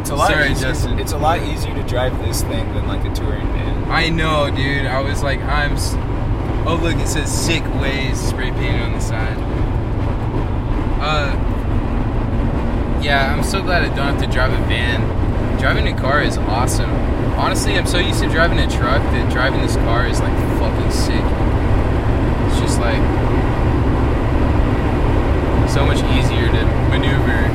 It's 0.00 0.10
a 0.10 0.16
lot 0.16 0.28
Sorry, 0.30 0.50
easier, 0.50 0.68
Justin. 0.68 0.98
It's 0.98 1.12
a 1.12 1.18
lot 1.18 1.40
easier 1.42 1.74
to 1.74 1.82
drive 1.84 2.16
this 2.24 2.42
thing 2.42 2.72
than 2.74 2.88
like 2.88 3.04
a 3.04 3.14
touring 3.14 3.46
van. 3.48 3.84
I 3.90 4.08
know, 4.08 4.50
dude. 4.54 4.86
I 4.86 5.00
was 5.00 5.22
like, 5.22 5.40
I'm. 5.40 5.72
s- 5.72 5.94
Oh, 6.64 6.76
look, 6.80 6.94
it 6.94 7.08
says 7.08 7.28
sick 7.28 7.64
ways 7.80 8.20
spray 8.20 8.52
painted 8.52 8.82
on 8.82 8.92
the 8.92 9.00
side. 9.00 9.36
Uh. 11.02 11.34
Yeah, 13.02 13.34
I'm 13.36 13.42
so 13.42 13.60
glad 13.62 13.82
I 13.82 13.88
don't 13.88 14.14
have 14.14 14.20
to 14.20 14.28
drive 14.28 14.52
a 14.52 14.64
van. 14.68 15.00
Driving 15.62 15.86
a 15.86 15.96
car 15.96 16.20
is 16.20 16.38
awesome. 16.38 16.90
Honestly, 17.38 17.78
I'm 17.78 17.86
so 17.86 17.98
used 17.98 18.20
to 18.20 18.28
driving 18.28 18.58
a 18.58 18.68
truck 18.68 19.00
that 19.00 19.32
driving 19.32 19.60
this 19.62 19.76
car 19.76 20.08
is 20.08 20.18
like 20.20 20.36
fucking 20.58 20.90
sick. 20.90 21.22
It's 22.48 22.58
just 22.58 22.80
like 22.80 22.98
so 25.70 25.86
much 25.86 25.98
easier 26.18 26.48
to 26.50 26.64
maneuver. 26.90 27.46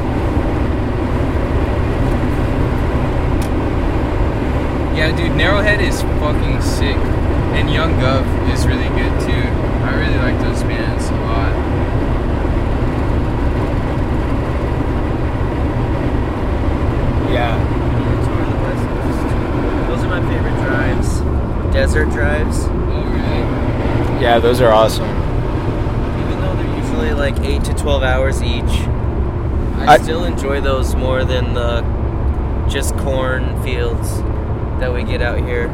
Yeah, 4.95 5.13
dude, 5.13 5.33
Narrowhead 5.33 5.81
is 5.81 6.01
fucking 6.23 6.61
sick. 6.61 6.95
And 7.59 7.69
Young 7.69 7.91
Guv 7.99 8.23
is 8.53 8.65
really 8.65 8.87
good 8.87 9.19
too. 9.27 9.49
I 9.83 9.93
really 9.99 10.17
like 10.19 10.39
those 10.39 10.63
bands 10.63 11.09
a 11.09 11.11
lot. 11.11 11.51
Yeah. 17.33 17.73
Tour 18.25 18.41
of 18.41 18.49
the 18.49 18.55
West 18.63 18.83
Coast. 18.87 19.21
Those 19.87 20.03
are 20.03 20.06
my 20.19 20.33
favorite 20.33 20.55
drives. 20.65 21.19
Desert 21.73 22.09
drives. 22.11 22.65
Oh, 22.65 23.03
really? 23.03 24.21
Yeah, 24.23 24.39
those 24.39 24.61
are 24.61 24.71
awesome. 24.71 25.05
Even 25.09 26.41
though 26.41 26.55
they're 26.55 26.77
usually 26.79 27.13
like 27.13 27.39
8 27.39 27.63
to 27.65 27.73
12 27.73 28.03
hours 28.03 28.41
each, 28.41 28.63
I, 28.63 29.85
I- 29.93 29.97
still 29.99 30.23
enjoy 30.25 30.61
those 30.61 30.95
more 30.95 31.23
than 31.23 31.53
the 31.53 31.81
just 32.69 32.95
corn 32.97 33.61
fields 33.63 34.17
that 34.79 34.93
we 34.93 35.03
get 35.03 35.21
out 35.21 35.37
here. 35.39 35.67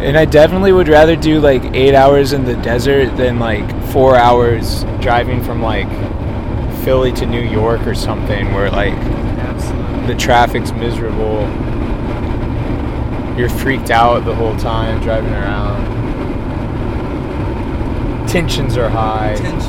And 0.00 0.16
I 0.16 0.24
definitely 0.24 0.72
would 0.72 0.88
rather 0.88 1.14
do 1.14 1.40
like 1.40 1.62
eight 1.74 1.94
hours 1.94 2.32
in 2.32 2.44
the 2.44 2.54
desert 2.56 3.14
than 3.18 3.38
like 3.38 3.68
four 3.92 4.16
hours 4.16 4.84
driving 5.02 5.42
from 5.44 5.60
like 5.60 5.88
Philly 6.84 7.12
to 7.12 7.26
New 7.26 7.42
York 7.42 7.86
or 7.86 7.94
something 7.94 8.54
where 8.54 8.70
like 8.70 8.94
Absolutely. 8.94 10.06
the 10.06 10.14
traffic's 10.18 10.72
miserable. 10.72 11.40
You're 13.40 13.48
freaked 13.48 13.90
out 13.90 14.26
the 14.26 14.34
whole 14.34 14.54
time 14.58 15.00
driving 15.00 15.32
around. 15.32 15.88
Tensions 18.28 18.76
are 18.76 18.90
high. 18.90 19.34
Tensions. 19.34 19.64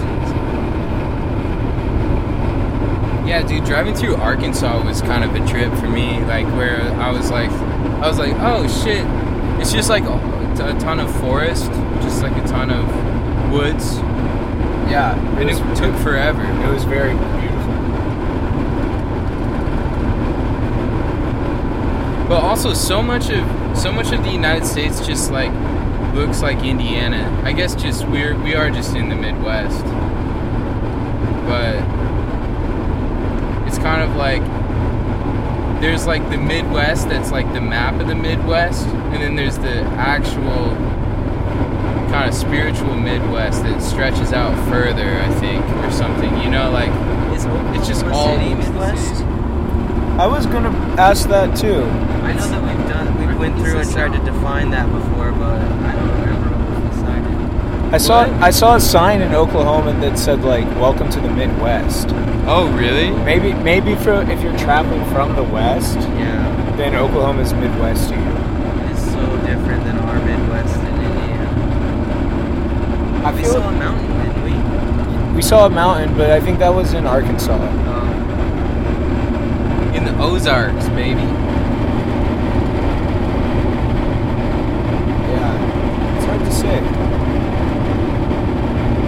Yeah, 3.25 3.43
dude, 3.47 3.63
driving 3.63 3.95
through 3.95 4.17
Arkansas 4.17 4.83
was 4.85 5.01
kind 5.01 5.23
of 5.23 5.33
a 5.41 5.47
trip 5.47 5.73
for 5.75 5.87
me. 5.87 6.19
Like 6.25 6.45
where 6.47 6.81
I 7.01 7.11
was 7.11 7.31
like, 7.31 7.49
I 7.49 8.09
was 8.09 8.19
like, 8.19 8.33
oh 8.39 8.67
shit, 8.83 9.05
it's 9.61 9.71
just 9.71 9.87
like 9.89 10.03
a, 10.03 10.15
a 10.65 10.77
ton 10.77 10.99
of 10.99 11.09
forest, 11.21 11.67
just 12.01 12.21
like 12.21 12.35
a 12.35 12.45
ton 12.47 12.71
of 12.71 12.85
woods, 13.53 13.95
Yeah, 14.91 15.15
and 15.39 15.49
it 15.49 15.55
took 15.77 15.95
forever. 16.03 16.43
it 16.43 16.73
was 16.73 16.83
very 16.83 17.13
beautiful. 17.13 17.50
But 22.31 22.43
also, 22.43 22.73
so 22.73 23.03
much 23.03 23.29
of 23.29 23.77
so 23.77 23.91
much 23.91 24.13
of 24.13 24.23
the 24.23 24.31
United 24.31 24.65
States 24.65 25.05
just 25.05 25.31
like 25.31 25.51
looks 26.15 26.41
like 26.41 26.63
Indiana. 26.63 27.41
I 27.43 27.51
guess 27.51 27.75
just 27.75 28.07
we're 28.07 28.41
we 28.41 28.55
are 28.55 28.69
just 28.69 28.95
in 28.95 29.09
the 29.09 29.17
Midwest, 29.17 29.83
but 31.43 31.75
it's 33.67 33.77
kind 33.79 34.01
of 34.01 34.15
like 34.15 34.41
there's 35.81 36.07
like 36.07 36.23
the 36.29 36.37
Midwest 36.37 37.09
that's 37.09 37.31
like 37.31 37.51
the 37.51 37.59
map 37.59 37.99
of 37.99 38.07
the 38.07 38.15
Midwest, 38.15 38.87
and 38.87 39.21
then 39.21 39.35
there's 39.35 39.57
the 39.57 39.81
actual 39.99 40.73
kind 42.13 42.29
of 42.29 42.33
spiritual 42.33 42.95
Midwest 42.95 43.63
that 43.63 43.81
stretches 43.81 44.31
out 44.31 44.55
further. 44.69 45.19
I 45.19 45.33
think 45.41 45.65
or 45.83 45.91
something. 45.91 46.33
You 46.39 46.49
know, 46.49 46.71
like 46.71 46.91
Is 47.35 47.43
it's 47.77 47.89
just 47.89 48.05
all 48.05 48.37
City 48.37 48.53
over 48.53 48.63
the 48.63 48.69
Midwest? 48.69 49.30
City. 50.21 50.31
I 50.33 50.37
was 50.37 50.45
gonna 50.45 50.71
ask 50.97 51.27
that 51.29 51.55
too. 51.57 51.83
I 52.23 52.33
know 52.33 52.47
that 52.47 52.61
we've 52.61 52.87
done, 52.89 53.07
we 53.19 53.25
went 53.35 53.55
through 53.57 53.79
and 53.79 53.91
tried 53.91 54.13
to 54.13 54.19
define 54.31 54.69
that 54.71 54.87
before, 54.91 55.31
but 55.31 55.61
I 55.61 55.93
don't 55.95 56.11
remember 56.21 56.49
what 56.49 56.83
was 56.83 56.95
decided. 56.95 57.93
I 57.93 57.97
saw 57.97 58.23
What? 58.27 58.43
I 58.43 58.51
saw 58.51 58.75
a 58.75 58.79
sign 58.79 59.21
in 59.21 59.33
Oklahoma 59.35 59.93
that 60.01 60.17
said 60.19 60.43
like 60.43 60.65
"Welcome 60.79 61.09
to 61.09 61.19
the 61.19 61.29
Midwest." 61.29 62.09
Oh, 62.47 62.67
really? 62.77 63.11
Maybe 63.23 63.53
maybe 63.53 63.95
for 63.95 64.21
if 64.31 64.41
you're 64.41 64.57
traveling 64.57 65.03
from 65.13 65.35
the 65.35 65.43
West, 65.43 65.97
Yeah, 66.17 66.73
then 66.77 66.95
Oklahoma's 66.95 67.53
Midwest 67.53 68.09
to 68.09 68.15
you. 68.15 68.21
it 68.21 68.91
is 68.91 68.99
so 69.11 69.21
different 69.45 69.83
than 69.83 69.97
our 69.99 70.19
Midwest 70.19 70.75
in 70.79 70.95
Indiana. 71.07 71.49
I 73.25 73.31
We 73.31 73.41
feel 73.43 73.51
saw 73.53 73.67
a 73.69 73.71
mountain, 73.71 74.11
didn't 74.23 74.43
we? 74.43 74.53
we 75.35 75.41
saw 75.41 75.65
a 75.65 75.69
mountain, 75.69 76.15
but 76.17 76.29
I 76.31 76.39
think 76.39 76.57
that 76.59 76.73
was 76.73 76.93
in 76.93 77.05
Arkansas. 77.05 77.53
Um, 77.53 77.67
In 77.67 78.10
the 80.11 80.23
Ozarks, 80.23 80.87
baby. 80.89 81.21
Yeah, 85.31 86.17
it's 86.17 86.25
hard 86.25 86.39
to 86.39 86.51
say. 86.51 86.81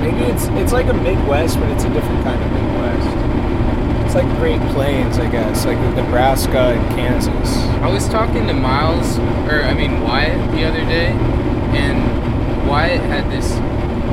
Maybe 0.02 0.32
it's 0.32 0.46
it's 0.62 0.72
like 0.72 0.88
a 0.88 0.94
Midwest, 0.94 1.60
but 1.60 1.70
it's 1.70 1.84
a 1.84 1.90
different 1.90 2.24
kind 2.24 2.42
of 2.42 2.52
Midwest. 2.52 4.06
It's 4.06 4.16
like 4.16 4.28
Great 4.38 4.62
Plains, 4.74 5.18
I 5.18 5.30
guess, 5.30 5.66
like 5.66 5.80
Nebraska 5.96 6.74
and 6.78 6.96
Kansas. 6.96 7.58
I 7.82 7.92
was 7.92 8.08
talking 8.10 8.48
to 8.48 8.54
Miles, 8.54 9.18
or 9.50 9.64
I 9.64 9.74
mean 9.74 10.02
Wyatt, 10.02 10.52
the 10.52 10.66
other 10.66 10.86
day, 10.86 11.08
and 11.08 12.68
Wyatt 12.68 13.02
had 13.02 13.30
this. 13.32 13.52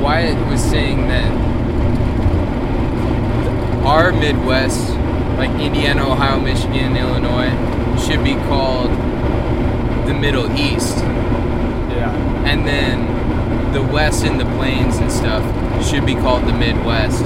Wyatt 0.01 0.37
was 0.49 0.61
saying 0.61 1.07
that 1.07 1.31
our 3.85 4.11
Midwest, 4.11 4.89
like 5.41 5.59
Indiana, 5.59 6.07
Ohio, 6.07 6.39
Michigan, 6.39 6.95
Illinois, 6.95 7.49
should 7.99 8.23
be 8.23 8.35
called 8.45 8.91
the 10.05 10.13
Middle 10.13 10.45
East, 10.55 10.99
Yeah. 10.99 12.11
and 12.45 12.63
then 12.67 13.73
the 13.73 13.81
West 13.81 14.23
and 14.23 14.39
the 14.39 14.45
Plains 14.57 14.97
and 14.97 15.11
stuff 15.11 15.43
should 15.83 16.05
be 16.05 16.13
called 16.13 16.45
the 16.45 16.53
Midwest, 16.53 17.25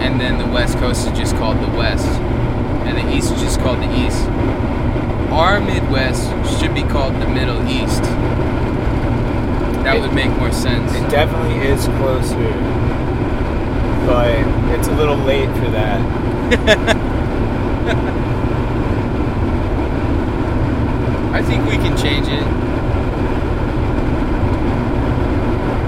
and 0.00 0.20
then 0.20 0.38
the 0.38 0.46
West 0.46 0.76
Coast 0.78 1.06
is 1.06 1.16
just 1.16 1.36
called 1.36 1.60
the 1.60 1.70
West, 1.78 2.08
and 2.84 2.98
the 2.98 3.14
East 3.14 3.30
is 3.32 3.40
just 3.40 3.60
called 3.60 3.78
the 3.78 3.92
East. 3.96 4.26
Our 5.30 5.60
Midwest 5.60 6.28
should 6.58 6.74
be 6.74 6.82
called 6.82 7.14
the 7.20 7.28
Middle 7.28 7.62
East. 7.68 8.02
That 9.84 9.94
It- 9.94 10.00
would 10.02 10.14
make 10.14 10.36
more 10.36 10.50
sense. 10.50 10.92
It 10.96 11.08
definitely 11.10 11.58
is 11.68 11.86
closer, 12.00 12.54
but 14.04 14.34
it's 14.74 14.88
a 14.88 14.92
little 14.94 15.18
late 15.18 15.50
for 15.62 15.70
that. 15.70 16.00
I 21.32 21.42
think 21.42 21.64
we 21.66 21.76
can 21.76 21.96
change 21.96 22.28
it. 22.28 22.44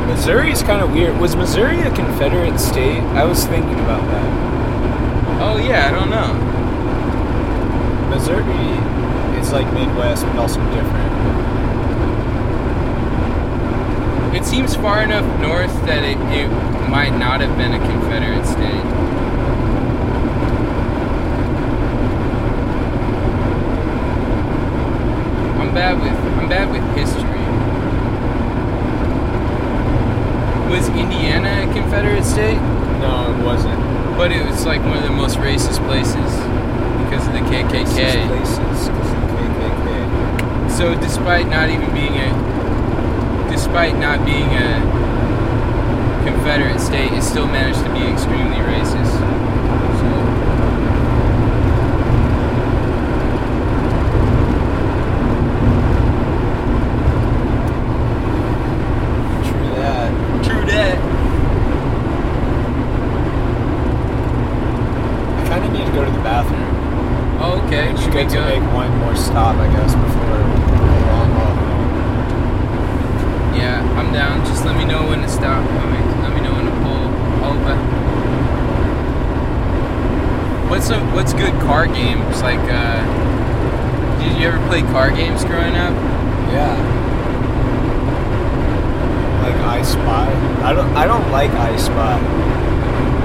Missouri 0.09 0.51
is 0.51 0.63
kind 0.63 0.83
of 0.83 0.93
weird. 0.93 1.19
Was 1.19 1.37
Missouri 1.37 1.81
a 1.83 1.91
Confederate 1.95 2.59
state? 2.59 3.03
I 3.15 3.25
was 3.25 3.45
thinking 3.47 3.79
about 3.81 4.03
that. 4.11 4.47
Oh 5.43 5.59
yeah, 5.59 5.87
I 5.87 5.91
don't 5.93 6.11
know. 6.11 6.35
Missouri 8.09 8.43
is 9.39 9.53
like 9.53 9.73
Midwest, 9.75 10.25
but 10.25 10.37
also 10.37 10.61
different. 10.75 11.15
It 14.35 14.45
seems 14.45 14.75
far 14.75 15.03
enough 15.03 15.25
north 15.41 15.73
that 15.87 16.03
it, 16.03 16.19
it 16.35 16.49
might 16.91 17.17
not 17.17 17.41
have 17.41 17.57
been 17.57 17.73
a 17.73 17.79
Confederate 17.79 18.47
state. 18.47 19.06
Bad 25.77 26.01
with 26.01 26.17
I'm 26.41 26.49
bad 26.49 26.71
with 26.73 26.81
history. 26.97 27.45
Was 30.73 30.89
Indiana 30.89 31.69
a 31.69 31.75
Confederate 31.75 32.25
state? 32.25 32.57
No, 33.05 33.29
it 33.29 33.45
wasn't. 33.45 33.77
But 34.17 34.33
it 34.33 34.47
was 34.47 34.65
like 34.65 34.81
one 34.81 34.97
of 34.97 35.03
the 35.03 35.11
most 35.13 35.37
racist 35.37 35.85
places 35.87 36.17
because 37.05 37.27
of 37.29 37.35
the 37.35 37.41
Racist 37.45 37.69
places 37.77 38.27
places 38.33 38.89
'cause 38.89 39.13
of 39.13 39.21
the 39.21 39.37
KKK. 39.45 40.73
So 40.73 40.95
despite 40.95 41.47
not 41.51 41.69
even 41.69 41.91
being 41.93 42.17
a 42.17 42.33
despite 43.51 43.99
not 43.99 44.25
being 44.25 44.49
a 44.57 44.81
Confederate 46.25 46.81
state, 46.81 47.13
it 47.13 47.23
still 47.23 47.47
managed 47.47 47.85
to 47.85 47.91
be 47.91 48.01
extremely 48.07 48.61
racist. 48.73 49.13
So 50.01 50.09
True 59.47 59.69
that. 59.77 60.11
true 60.45 60.65
that. 60.67 60.99
I 65.39 65.49
kind 65.49 65.65
of 65.65 65.71
need 65.73 65.87
to 65.87 65.93
go 65.93 66.05
to 66.05 66.11
the 66.11 66.19
bathroom. 66.23 66.73
Oh, 67.41 67.63
okay, 67.67 67.91
It's 67.91 68.03
should 68.03 68.15
we 68.15 68.21
good 68.23 68.31
to 68.31 68.37
go? 68.37 68.45
make 68.49 68.63
one 68.75 68.91
more 68.99 69.15
stop, 69.17 69.57
I 69.57 69.69
guess, 69.69 69.95
before 69.95 70.37
a 70.37 70.47
long 71.11 71.31
walk 71.39 71.57
home. 71.65 71.91
Yeah, 73.55 73.79
I'm 73.99 74.13
down. 74.13 74.45
Just 74.45 74.65
let 74.65 74.77
me 74.77 74.85
know 74.85 75.03
when 75.09 75.23
to 75.23 75.29
stop. 75.29 75.63
I 75.65 75.85
mean, 75.93 76.05
let 76.23 76.33
me 76.35 76.41
know 76.41 76.53
when 76.55 76.67
to 76.67 76.77
pull 76.83 77.05
over. 77.51 77.77
What's 80.69 80.91
a 80.91 80.99
what's 81.15 81.33
good 81.33 81.55
car 81.61 81.87
games 81.87 82.43
like? 82.43 82.59
uh 82.69 83.01
Did 84.21 84.37
you 84.39 84.49
ever 84.49 84.59
play 84.67 84.83
car 84.93 85.11
games 85.11 85.45
growing 85.45 85.77
up? 85.77 85.95
Yeah. 86.53 86.75
Like 89.45 89.55
I 89.77 89.83
Spy. 89.83 90.29
I 90.69 90.73
don't. 90.73 90.91
I 90.97 91.07
don't 91.07 91.31
like 91.31 91.53
I 91.53 91.77
Spy. 91.77 92.19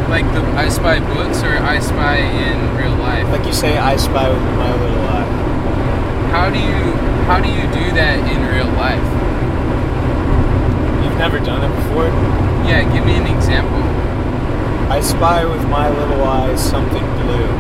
Like 0.10 0.26
the 0.36 0.42
I 0.56 0.70
Spy 0.70 1.00
books 1.00 1.42
or 1.44 1.58
I 1.58 1.80
Spy 1.80 2.18
in 2.18 2.78
real 2.78 2.96
life? 2.96 3.28
Like 3.30 3.46
you 3.48 3.54
say, 3.54 3.78
I 3.92 3.98
Spy 3.98 4.30
with 4.30 4.56
my 4.56 4.72
little 4.72 5.04
eye. 5.04 6.32
How 6.32 6.50
do 6.50 6.58
you 6.58 6.96
how 7.28 7.42
do 7.42 7.50
you 7.50 7.68
do 7.76 7.92
that 7.92 8.24
in 8.24 8.40
real 8.48 8.72
life? 8.80 9.04
You've 11.04 11.20
never 11.20 11.44
done 11.44 11.60
it 11.60 11.76
before. 11.76 12.08
Yeah, 12.64 12.88
give 12.88 13.06
me 13.06 13.20
an 13.20 13.28
example. 13.28 13.84
I 14.88 15.02
spy 15.02 15.44
with 15.44 15.68
my 15.68 15.90
little 15.90 16.24
eye 16.24 16.56
something 16.56 17.04
blue. 17.20 17.52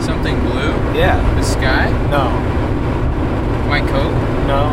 Something 0.00 0.38
blue? 0.46 0.78
Yeah. 0.94 1.18
The 1.34 1.42
sky? 1.42 1.90
No. 2.06 2.30
My 3.66 3.80
coat? 3.80 4.14
No. 4.46 4.70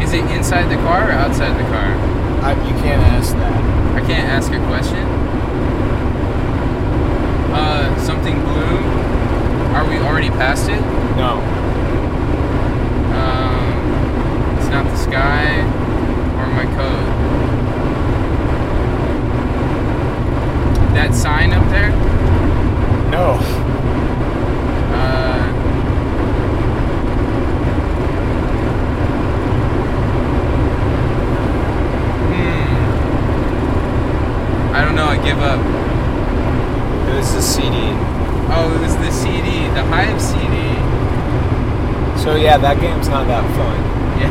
Is 0.00 0.14
it 0.14 0.24
inside 0.32 0.72
the 0.72 0.80
car 0.80 1.10
or 1.10 1.12
outside 1.12 1.60
the 1.60 1.68
car? 1.68 1.92
I, 2.40 2.56
you 2.66 2.74
can't 2.80 3.04
ask 3.12 3.34
that. 3.34 4.02
I 4.02 4.06
can't 4.06 4.32
ask 4.32 4.50
a 4.50 4.64
question. 4.64 5.11
Uh, 7.54 7.98
something 8.00 8.34
blue. 8.40 8.78
Are 9.74 9.86
we 9.88 9.98
already 9.98 10.28
past 10.30 10.68
it? 10.70 10.80
No. 11.16 11.40
Um, 13.14 14.58
it's 14.58 14.68
not 14.68 14.84
the 14.84 14.96
sky 14.96 15.60
or 16.38 16.46
my 16.54 16.64
coat. 16.76 17.08
That 20.94 21.14
sign 21.14 21.52
up 21.52 21.68
there? 21.70 21.90
No. 23.10 23.38
Uh, 24.94 25.42
hmm. 32.32 34.74
I 34.74 34.84
don't 34.84 34.94
know. 34.94 35.06
I 35.06 35.16
give 35.22 35.38
up. 35.38 35.60
It 37.08 37.14
was 37.16 37.32
the 37.34 37.42
CD. 37.42 37.76
Oh, 38.54 38.70
it 38.74 38.80
was 38.82 38.96
the 38.96 39.10
CD, 39.10 39.68
the 39.74 39.82
Hive 39.84 40.20
CD. 40.20 40.56
So 42.22 42.36
yeah, 42.36 42.56
that 42.58 42.80
game's 42.80 43.08
not 43.08 43.26
that 43.26 43.42
fun. 43.58 43.78
Yeah. 44.22 44.30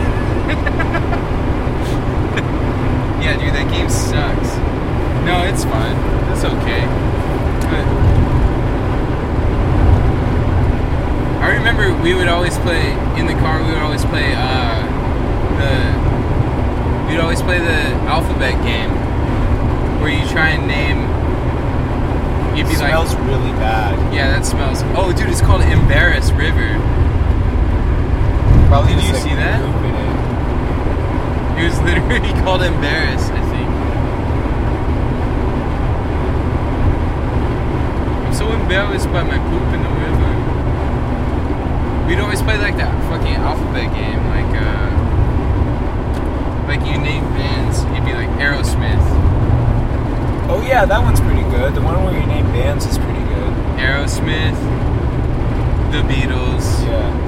yeah, 3.21 3.33
dude, 3.37 3.53
that 3.53 3.67
game 3.69 3.89
sucks. 3.89 4.55
No, 5.27 5.43
it's 5.43 5.63
fun. 5.65 5.91
It's 6.31 6.45
okay. 6.45 6.87
But 7.67 7.85
I 11.43 11.51
remember 11.57 11.91
we 12.01 12.13
would 12.15 12.27
always 12.29 12.57
play 12.59 12.91
in 13.19 13.25
the 13.27 13.33
car. 13.43 13.59
We 13.61 13.67
would 13.73 13.83
always 13.83 14.05
play 14.05 14.33
uh, 14.35 14.79
the. 15.59 17.11
We'd 17.11 17.19
always 17.19 17.41
play 17.41 17.59
the 17.59 17.81
alphabet 18.07 18.55
game, 18.63 18.91
where 19.99 20.11
you 20.11 20.25
try 20.29 20.49
and 20.55 20.65
name. 20.65 21.01
You'd 22.55 22.67
be 22.67 22.73
It 22.75 22.79
like, 22.79 22.89
smells 22.95 23.15
really 23.27 23.51
bad. 23.59 23.95
yeah, 24.13 24.29
that 24.31 24.45
smells. 24.45 24.81
Oh, 24.95 25.11
dude, 25.11 25.27
it's 25.29 25.41
called 25.41 25.61
Embarrass 25.61 26.31
River. 26.31 26.79
Probably 28.71 28.95
Did 28.95 29.03
you 29.03 29.11
like, 29.13 29.21
see 29.21 29.35
that? 29.35 29.59
poop 29.59 29.83
in 29.83 29.91
it. 29.99 30.15
It 31.59 31.63
was 31.67 31.77
literally 31.83 32.31
called 32.47 32.61
Embarrass, 32.63 33.27
I 33.27 33.41
think. 33.51 33.67
I'm 38.25 38.33
so 38.33 38.47
embarrassed 38.53 39.07
by 39.11 39.23
my 39.23 39.37
poop 39.51 39.67
in 39.75 39.83
the 39.83 39.89
river. 39.91 40.31
We'd 42.07 42.19
always 42.23 42.41
play 42.41 42.57
like 42.57 42.77
that 42.77 42.91
fucking 43.11 43.35
alphabet 43.35 43.93
game, 43.93 44.25
like 44.31 44.55
uh 44.55 44.87
like 46.67 46.79
you 46.87 46.97
name 46.97 47.25
bands, 47.35 47.83
you'd 47.91 48.05
be 48.05 48.13
like 48.13 48.29
Aerosmith, 48.39 49.03
Oh 50.49 50.61
yeah, 50.65 50.85
that 50.85 51.01
one's 51.03 51.19
pretty 51.19 51.43
good. 51.43 51.75
The 51.75 51.81
one 51.81 52.01
where 52.05 52.13
you 52.17 52.25
name 52.25 52.45
bands 52.47 52.85
is 52.85 52.97
pretty 52.97 53.19
good. 53.19 53.53
Aerosmith, 53.79 54.55
the 55.91 56.01
Beatles, 56.07 56.83
Yeah. 56.85 57.20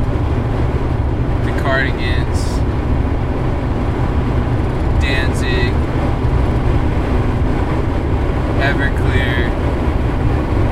Cardigans, 1.64 2.40
Danzig, 5.02 5.72
Everclear, 8.60 9.50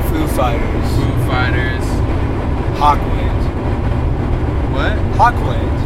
Foo 0.09 0.27
Fighters. 0.27 0.89
Foo 0.95 1.27
Fighters. 1.27 1.85
Hawkwind. 2.77 3.41
What? 4.73 4.97
Hawkwind. 5.17 5.77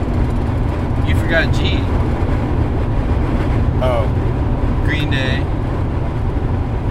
You 1.08 1.16
forgot 1.20 1.54
G. 1.54 1.78
Oh. 3.84 4.08
Green 4.86 5.12
Day. 5.12 5.44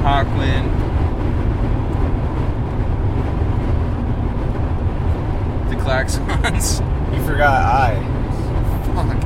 Hawkwind. 0.05 0.71
The 5.69 5.77
Klaxons. 5.77 6.91
You 7.15 7.25
forgot 7.27 7.63
I. 7.65 7.95
Fuck. 8.95 9.17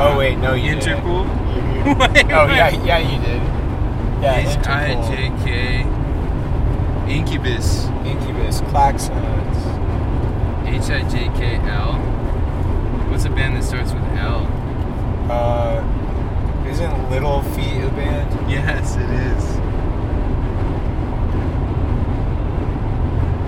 Oh 0.00 0.16
wait, 0.18 0.38
no, 0.38 0.54
you 0.54 0.74
didn't. 0.76 1.02
Interpol. 1.02 1.24
You- 1.26 1.90
you- 1.90 1.98
Wait, 1.98 2.32
oh 2.32 2.46
wait. 2.46 2.56
yeah, 2.56 2.84
yeah, 2.84 2.98
you 2.98 3.18
did. 3.20 3.42
Yeah, 4.22 4.36
H 4.36 4.66
I 4.66 4.94
Interpol. 4.94 5.98
Incubus. 7.08 7.86
Incubus, 8.04 8.60
Klaxons. 8.62 9.58
H 10.66 10.90
I 10.90 11.02
J 11.08 11.28
K 11.38 11.56
L. 11.68 11.94
What's 13.10 13.24
a 13.24 13.30
band 13.30 13.56
that 13.56 13.64
starts 13.64 13.92
with 13.92 14.02
L? 14.18 14.46
Uh, 15.30 15.82
isn't 16.68 17.10
Little 17.10 17.42
Feat 17.54 17.82
a 17.82 17.88
band? 17.90 18.50
Yes, 18.50 18.96
it 18.96 19.08
is. 19.10 19.56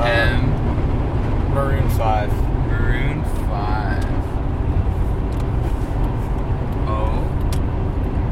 Um, 0.01 0.07
M. 0.07 0.50
Maroon 1.53 1.89
Five. 1.91 2.33
Maroon 2.69 3.25
5. 3.25 4.05
O. 6.89 7.07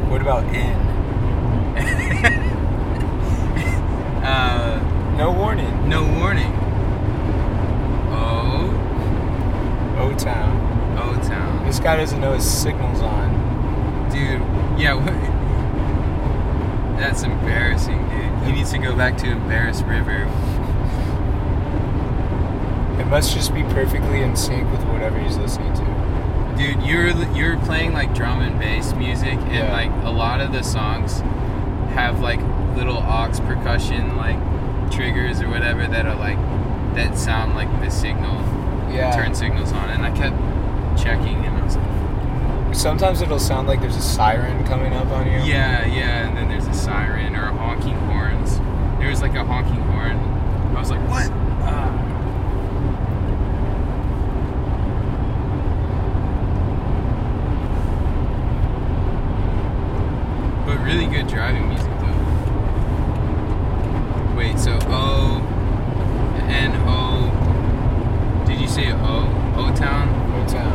What 0.09 0.21
about 0.21 0.45
N? 0.45 0.77
uh, 4.25 5.14
No 5.16 5.33
warning. 5.33 5.89
no 5.89 6.05
warning. 6.19 6.53
O. 8.12 8.71
O 9.99 10.14
Town. 10.16 10.97
O 10.99 11.14
Town. 11.29 11.64
This 11.66 11.81
guy 11.81 11.97
doesn't 11.97 12.21
know 12.21 12.35
his 12.35 12.49
signals 12.49 13.01
on. 13.01 13.29
Dude, 14.11 14.41
yeah, 14.81 14.95
what? 14.95 15.14
That's 16.99 17.23
embarrassing, 17.23 17.99
dude. 18.09 18.45
He 18.47 18.53
needs 18.53 18.71
to 18.73 18.79
go 18.79 18.95
back 18.97 19.16
to 19.19 19.27
Embarrass 19.31 19.83
River. 19.83 20.27
It 22.99 23.07
must 23.07 23.33
just 23.35 23.55
be 23.55 23.63
perfectly 23.65 24.23
in 24.23 24.37
sync 24.37 24.71
with 24.71 24.83
whatever 24.87 25.19
he's 25.19 25.37
listening 25.37 25.73
to. 25.75 26.55
Dude, 26.57 26.83
you're 26.83 27.11
you're 27.35 27.57
playing 27.61 27.93
like 27.93 28.15
drum 28.15 28.41
and 28.41 28.59
bass 28.59 28.93
music, 28.95 29.39
and 29.39 29.53
Yeah. 29.55 29.73
like 29.73 29.91
a 30.05 30.11
lot 30.11 30.41
of 30.41 30.53
the 30.53 30.63
songs 30.63 31.21
have 31.95 32.21
like 32.21 32.41
little 32.77 32.99
aux 32.99 33.31
percussion 33.47 34.17
like 34.17 34.39
triggers 34.91 35.41
or 35.41 35.49
whatever 35.49 35.87
that 35.87 36.07
are 36.07 36.17
like 36.17 36.39
that 36.95 37.17
sound 37.17 37.55
like 37.55 37.69
the 37.81 37.91
signal 37.91 38.35
Yeah. 38.93 39.15
turn 39.15 39.35
signals 39.35 39.73
on, 39.73 39.91
and 39.91 40.05
I 40.05 40.11
kept 40.11 40.37
checking, 41.01 41.45
and 41.47 41.57
I 41.57 41.63
was 41.65 41.77
like, 41.77 42.75
Sometimes 42.75 43.23
it'll 43.23 43.39
sound 43.39 43.67
like 43.69 43.81
there's 43.81 43.97
a 43.97 44.03
siren 44.03 44.65
coming 44.67 44.93
up 44.93 45.07
on 45.09 45.27
you. 45.27 45.39
yeah, 45.39 45.87
yeah, 45.87 46.27
and 46.29 46.37
then 46.37 46.49
there's 46.49 46.67
a 46.67 46.75
siren 46.75 47.35
or 47.37 47.45
a 47.49 47.53
honking 47.53 47.95
horns. 48.11 48.59
There 48.99 49.09
was 49.09 49.23
like 49.23 49.35
a 49.37 49.45
honking 49.45 49.81
horn. 49.93 50.19
I 50.77 50.81
was 50.81 50.91
like, 50.91 51.01
what? 51.09 51.31
Ah. 51.63 51.95
But 60.67 60.78
really 60.89 61.07
good 61.07 61.28
driving 61.28 61.68
music 61.68 61.93
though. 62.01 62.16
Wait, 64.34 64.59
so 64.59 64.78
O 64.89 65.36
N 66.49 66.72
O 66.89 67.28
did 68.47 68.59
you 68.59 68.66
say 68.66 68.91
O? 68.93 69.28
O 69.59 69.70
Town? 69.76 70.09
O 70.32 70.47
Town. 70.49 70.72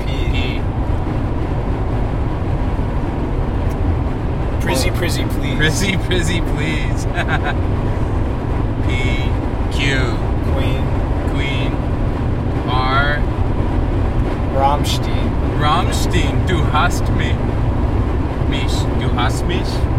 P. 0.00 0.06
P 0.32 0.58
Prizzy, 4.60 4.90
prizzy, 4.90 5.24
please. 5.30 5.56
Prizzy 5.56 5.94
Prizzy 6.04 6.40
please. 6.56 7.04
P 8.86 8.90
Q 9.78 9.82
Queen. 10.52 10.82
Queen 11.30 11.72
R 12.68 13.22
Rammstein. 14.56 15.30
Rammstein, 15.60 16.44
du 16.48 16.56
hast 16.72 17.08
mich. 17.10 17.63
Mich, 18.48 18.72
du 19.00 19.14
hast 19.16 19.46
mich. 19.46 19.93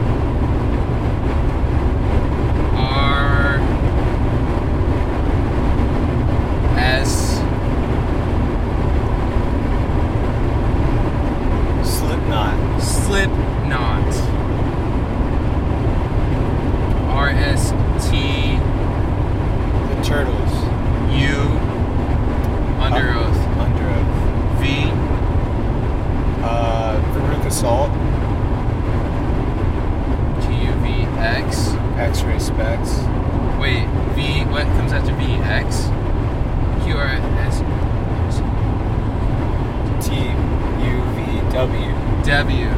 W. 41.55 41.93
W. 42.25 42.69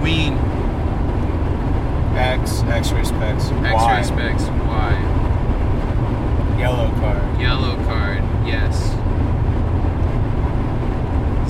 Ween. 0.00 0.34
X. 2.16 2.62
X-Ray 2.62 3.02
Spex. 3.02 3.50
X 3.64 3.74
Y. 3.74 3.96
ray 3.96 4.02
specs. 4.04 4.44
Y. 4.44 4.92
Yellow 6.56 6.88
card. 7.00 7.40
Yellow 7.40 7.74
card. 7.84 8.18
Yes. 8.46 8.76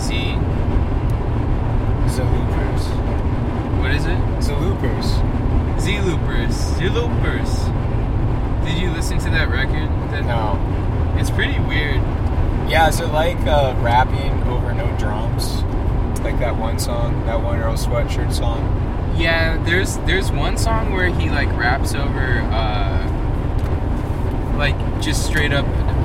Z. 0.00 0.36
The 2.16 2.24
Loopers. 2.24 2.86
What 3.78 3.90
is 3.90 4.06
it? 4.06 4.18
Z 4.42 4.54
Loopers. 4.54 5.04
Z 5.78 5.98
Loopers. 6.88 7.58
Did 8.64 8.78
you 8.78 8.90
listen 8.92 9.18
to 9.18 9.28
that 9.28 9.50
record? 9.50 9.90
That, 10.10 10.24
No. 10.24 10.56
It's 11.20 11.28
pretty 11.30 11.60
weird. 11.60 11.96
Yeah, 12.66 12.88
is 12.88 12.98
it 13.00 13.08
like 13.08 13.36
uh, 13.40 13.74
rapping 13.82 14.42
over 14.44 14.72
no 14.72 14.86
drums? 14.96 15.64
Like 16.28 16.40
that 16.40 16.58
one 16.58 16.78
song, 16.78 17.24
that 17.24 17.42
one 17.42 17.58
Earl 17.58 17.72
Sweatshirt 17.72 18.34
song? 18.34 18.60
Yeah, 19.16 19.56
there's 19.64 19.96
there's 20.04 20.30
one 20.30 20.58
song 20.58 20.92
where 20.92 21.06
he 21.06 21.30
like 21.30 21.48
raps 21.56 21.94
over 21.94 22.40
uh 22.52 23.08
like 24.58 24.76
just 25.00 25.24
straight 25.24 25.54
up 25.54 25.64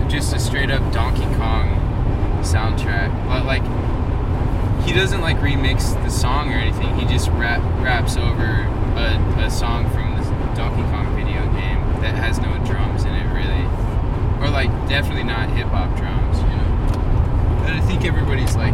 just 0.10 0.34
a 0.34 0.40
straight 0.40 0.72
up 0.72 0.80
Donkey 0.94 1.26
Kong 1.36 1.76
soundtrack. 2.40 3.12
But 3.28 3.46
like 3.46 3.64
he 4.88 4.94
doesn't 4.94 5.20
like 5.20 5.36
remix 5.40 5.94
the 6.06 6.10
song 6.10 6.54
or 6.54 6.56
anything. 6.56 6.98
He 6.98 7.06
just 7.06 7.28
rap 7.32 7.60
raps 7.84 8.16
over 8.16 8.64
a, 8.96 9.46
a 9.46 9.52
song 9.52 9.90
from 9.90 10.16
the 10.16 10.24
Donkey 10.56 10.84
Kong 10.84 11.14
video 11.18 11.44
game 11.52 12.02
that 12.02 12.16
has 12.16 12.40
no 12.40 12.48
drums 12.66 13.04
in 13.04 13.14
it 13.14 13.28
really. 13.34 13.66
Or 14.42 14.50
like 14.50 14.70
definitely 14.88 15.26
not 15.26 15.50
hip 15.50 15.68
hop 15.68 15.94
drums, 15.98 16.38
you 16.40 16.46
know. 16.46 17.60
But 17.60 17.74
I 17.74 17.82
think 17.82 18.06
everybody's 18.06 18.56
like, 18.56 18.74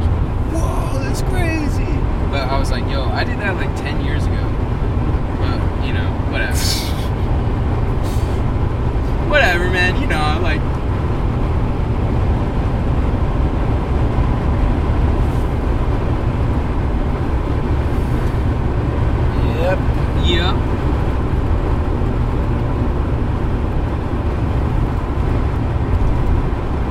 Whoa, 0.51 0.99
that's 0.99 1.21
crazy. 1.23 1.85
But 2.31 2.47
I 2.47 2.57
was 2.59 2.71
like, 2.71 2.83
yo, 2.89 3.03
I 3.05 3.23
did 3.23 3.39
that 3.39 3.55
like 3.55 3.75
10 3.77 4.05
years 4.05 4.25
ago. 4.25 4.43
But, 5.39 5.85
you 5.85 5.93
know, 5.93 6.09
whatever. 6.31 6.57
whatever, 9.29 9.69
man. 9.69 9.99
You 10.01 10.07
know, 10.07 10.39
like. 10.41 10.61
Yep. 19.59 19.77
Yeah. 20.25 20.55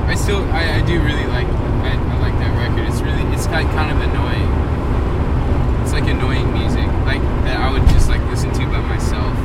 I 0.07 0.15
still, 0.15 0.43
I, 0.51 0.77
I 0.77 0.81
do 0.85 0.99
really 1.01 1.25
like, 1.27 1.47
I, 1.47 1.93
I 1.93 2.19
like 2.19 2.33
that 2.39 2.51
record. 2.57 2.87
It's 2.89 3.01
really, 3.01 3.21
it's 3.33 3.47
got 3.47 3.63
kind 3.75 3.91
of 3.91 4.01
annoying. 4.01 4.49
It's 5.83 5.93
like 5.93 6.07
annoying 6.07 6.51
music, 6.53 6.87
like 7.05 7.21
that 7.45 7.57
I 7.57 7.71
would 7.71 7.87
just 7.89 8.09
like 8.09 8.21
listen 8.29 8.51
to 8.53 8.65
by 8.65 8.81
myself. 8.81 9.35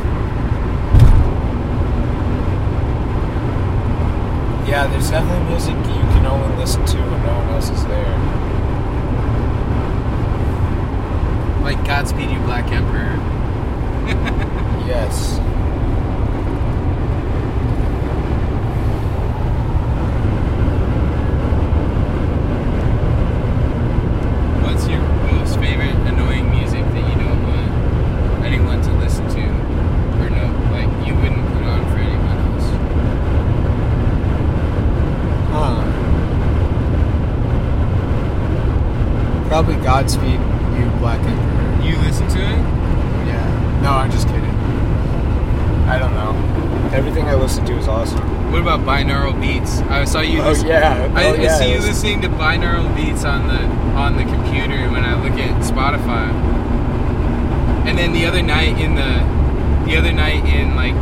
Yeah, 4.68 4.86
there's 5.54 5.68
definitely 5.68 5.84
music 5.84 5.94
you 5.94 6.02
can 6.12 6.26
only 6.26 6.56
listen 6.56 6.84
to 6.84 6.96
when 6.96 7.22
no 7.22 7.32
one 7.38 7.48
else 7.50 7.70
is 7.70 7.84
there. 7.86 8.18
Like 11.62 11.84
Godspeed 11.86 12.30
You 12.30 12.40
Black 12.40 12.70
Emperor. 12.72 13.18
Yes. 14.86 15.38
What's 24.62 24.88
your 24.88 25.00
most 25.32 25.56
favorite 25.58 25.94
annoying 26.08 26.50
music 26.50 26.84
that 26.84 27.08
you 27.08 27.14
don't 27.24 27.42
want 27.44 27.70
anyone 28.44 28.82
to 28.82 28.92
listen 28.94 29.26
to? 29.28 29.42
Or 30.20 30.28
no, 30.30 30.46
like 30.72 30.90
you 31.06 31.14
wouldn't 31.14 31.46
put 31.54 31.62
on 31.62 31.84
for 31.90 31.98
anyone 31.98 32.38
else? 32.38 32.66
Huh. 35.50 35.80
Probably 39.48 39.76
Godspeed 39.76 40.40
You 40.78 40.90
Black 40.98 41.20
Emperor. 41.20 41.82
You 41.82 41.96
listen 41.98 42.28
to 42.28 42.38
it? 42.38 42.58
Yeah. 43.26 43.80
No, 43.82 43.90
I'm 43.90 44.10
just 44.10 44.26
kidding. 44.26 44.44
I 45.86 45.98
don't 45.98 46.14
know. 46.14 46.34
Everything 46.96 47.26
I 47.26 47.34
listen 47.34 47.64
to 47.66 47.76
is 47.76 47.86
awesome. 47.86 48.26
What 48.50 48.62
about 48.62 48.80
binaural 48.80 49.38
you. 50.24 50.40
Oh, 50.42 50.52
yeah. 50.66 51.10
I, 51.14 51.26
Oh, 51.26 51.34
I 51.34 51.48
see 51.48 51.72
you 51.72 51.78
listening 51.80 52.20
to 52.22 52.28
binaural 52.28 52.94
beats 52.94 53.24
on 53.24 53.46
the 53.48 53.60
on 53.98 54.16
the 54.16 54.24
computer 54.24 54.90
when 54.90 55.04
I 55.04 55.14
look 55.22 55.32
at 55.38 55.62
Spotify. 55.62 56.28
And 57.86 57.98
then 57.98 58.12
the 58.12 58.26
other 58.26 58.42
night 58.42 58.78
in 58.78 58.94
the 58.94 59.22
the 59.86 59.96
other 59.96 60.12
night 60.12 60.44
in 60.46 60.74
like 60.74 60.94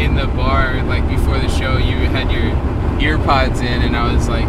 in 0.00 0.14
the 0.14 0.26
bar 0.28 0.82
like 0.84 1.06
before 1.08 1.38
the 1.38 1.48
show, 1.48 1.76
you 1.76 1.96
had 2.10 2.30
your 2.30 2.52
earpods 3.00 3.58
in, 3.60 3.82
and 3.82 3.96
I 3.96 4.12
was 4.12 4.28
like, 4.28 4.46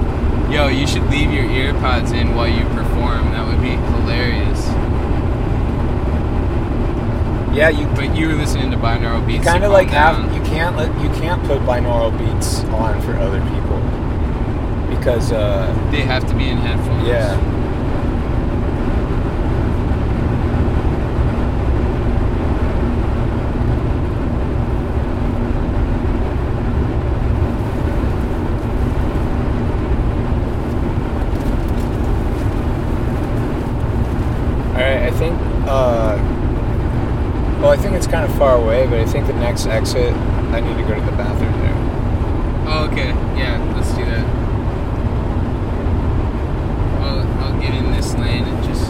"Yo, 0.52 0.68
you 0.68 0.86
should 0.88 1.08
leave 1.10 1.32
your 1.32 1.46
earpods 1.46 2.14
in 2.14 2.36
while 2.36 2.48
you 2.48 2.64
perform. 2.76 3.32
That 3.32 3.48
would 3.48 3.62
be 3.62 3.70
hilarious." 3.72 4.68
Yeah, 7.52 7.70
you 7.70 7.88
But 7.96 8.16
you 8.16 8.28
were 8.30 8.36
listening 8.36 8.70
to 8.72 8.78
binaural 8.78 9.26
beats. 9.26 9.44
kind 9.44 9.64
of 9.64 9.72
like 9.72 9.90
have 9.90 10.20
you 10.34 10.42
can't 10.44 10.78
let 10.78 10.88
you 11.02 11.10
can't 11.20 11.44
put 11.44 11.60
binaural 11.62 12.16
beats 12.18 12.60
on 12.66 13.02
for 13.02 13.14
other 13.18 13.42
people 13.42 13.59
because 15.00 15.32
uh 15.32 15.66
They 15.92 16.02
have 16.02 16.28
to 16.28 16.36
be 16.36 16.50
in 16.50 16.58
headphones. 16.58 17.08
yeah. 17.08 17.36
All 34.70 34.76
right, 34.86 35.04
I 35.04 35.12
think. 35.12 35.36
Uh, 35.68 36.16
well, 37.62 37.72
I 37.72 37.78
think 37.78 37.96
it's 37.96 38.08
kind 38.08 38.30
of 38.30 38.38
far 38.38 38.56
away, 38.56 38.86
but 38.88 39.00
I 39.00 39.06
think 39.06 39.28
the 39.28 39.34
next 39.34 39.66
exit, 39.66 40.14
I 40.14 40.62
need 40.62 40.78
to 40.78 40.84
go 40.88 40.96
to 40.96 41.02
the 41.02 41.12
bathroom 41.18 41.52
there. 41.60 41.76
Oh, 42.72 42.88
okay. 42.92 43.10
Yeah, 43.38 43.58
and 48.16 48.64
just 48.64 48.90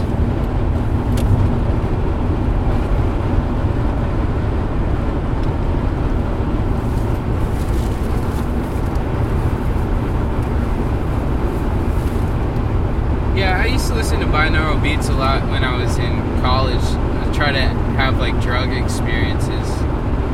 Yeah, 13.36 13.62
I 13.62 13.68
used 13.68 13.88
to 13.88 13.96
listen 13.96 14.20
to 14.20 14.26
binaural 14.26 14.82
beats 14.84 15.08
a 15.08 15.14
lot 15.14 15.50
when 15.50 15.64
I 15.64 15.82
was 15.82 15.98
in 15.98 16.16
college. 16.42 16.76
I 16.84 17.32
try 17.34 17.52
to 17.54 17.62
have 17.96 18.20
like 18.20 18.40
drug 18.42 18.72
experiences. 18.74 19.68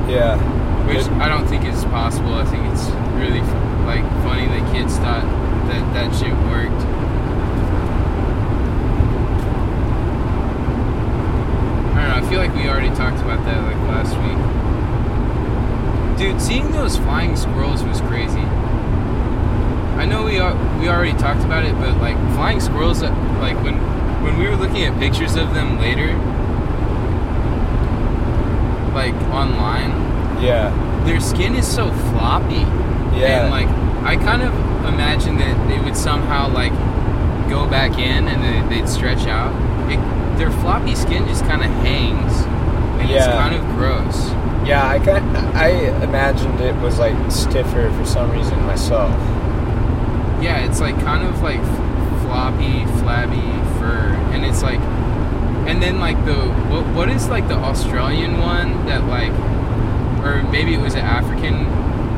Yeah. 0.09 0.37
Which 0.87 0.97
it, 0.97 1.07
I 1.13 1.29
don't 1.29 1.47
think 1.47 1.65
is 1.65 1.85
possible. 1.85 2.33
I 2.33 2.45
think 2.45 2.65
it's 2.73 2.87
really 3.21 3.41
like 3.85 4.03
funny 4.23 4.47
that 4.47 4.73
kids 4.73 4.97
thought 4.97 5.23
that 5.69 5.93
that 5.93 6.15
shit 6.15 6.33
worked. 6.49 6.94
Feel 12.35 12.43
like 12.43 12.55
we 12.55 12.67
already 12.69 12.89
talked 12.89 13.21
about 13.21 13.45
that 13.45 13.63
like 13.63 13.77
last 13.87 14.11
week. 14.19 14.35
Dude, 16.19 16.41
seeing 16.41 16.69
those 16.73 16.97
flying 16.97 17.37
squirrels 17.37 17.81
was 17.81 18.01
crazy. 18.01 18.41
I 19.95 20.05
know 20.05 20.23
we 20.23 20.33
we 20.81 20.89
already 20.89 21.13
talked 21.17 21.45
about 21.45 21.63
it, 21.63 21.73
but 21.75 21.95
like 22.01 22.17
flying 22.35 22.59
squirrels, 22.59 23.01
uh, 23.03 23.09
like 23.39 23.55
when 23.63 23.75
when 24.21 24.37
we 24.37 24.49
were 24.49 24.57
looking 24.57 24.83
at 24.83 24.99
pictures 24.99 25.37
of 25.37 25.53
them 25.53 25.79
later, 25.79 26.07
like 28.93 29.15
online, 29.31 29.91
Yeah. 30.43 30.73
their 31.05 31.21
skin 31.21 31.55
is 31.55 31.65
so 31.65 31.89
floppy. 32.11 32.65
Yeah. 33.17 33.43
And 33.45 33.51
like 33.51 33.69
I 34.03 34.17
kind 34.17 34.41
of 34.41 34.53
imagine 34.93 35.37
that 35.37 35.69
they 35.69 35.79
would 35.79 35.95
somehow 35.95 36.49
like 36.51 36.73
go 37.49 37.65
back 37.65 37.97
in 37.97 38.27
and 38.27 38.69
they'd 38.69 38.89
stretch 38.89 39.25
out. 39.25 39.53
It, 39.89 39.99
their 40.37 40.51
floppy 40.51 40.95
skin 40.95 41.25
just 41.27 41.45
kind 41.45 41.63
of 41.63 41.69
hangs, 41.87 42.24
it's 43.09 43.25
Yeah. 43.25 43.31
kind 43.37 43.55
of 43.55 43.63
gross. 43.77 44.31
Yeah, 44.65 44.87
I 44.87 44.97
kind 44.99 45.37
I 45.55 45.67
imagined 46.03 46.59
it 46.59 46.75
was 46.81 46.97
like 46.99 47.15
stiffer 47.31 47.91
for 47.91 48.05
some 48.05 48.31
reason 48.31 48.59
myself. 48.65 49.11
Yeah, 50.41 50.65
it's 50.65 50.79
like 50.81 50.99
kind 51.01 51.25
of 51.27 51.41
like 51.41 51.61
floppy, 52.23 52.85
flabby 53.01 53.41
fur, 53.79 54.09
and 54.33 54.43
it's 54.45 54.61
like, 54.63 54.79
and 55.67 55.81
then 55.81 55.99
like 55.99 56.17
the 56.25 56.33
what 56.69 56.85
what 56.95 57.09
is 57.09 57.27
like 57.29 57.47
the 57.47 57.55
Australian 57.55 58.39
one 58.39 58.85
that 58.87 59.03
like, 59.05 59.31
or 60.25 60.43
maybe 60.51 60.73
it 60.73 60.81
was 60.81 60.95
an 60.95 61.05
African 61.05 61.65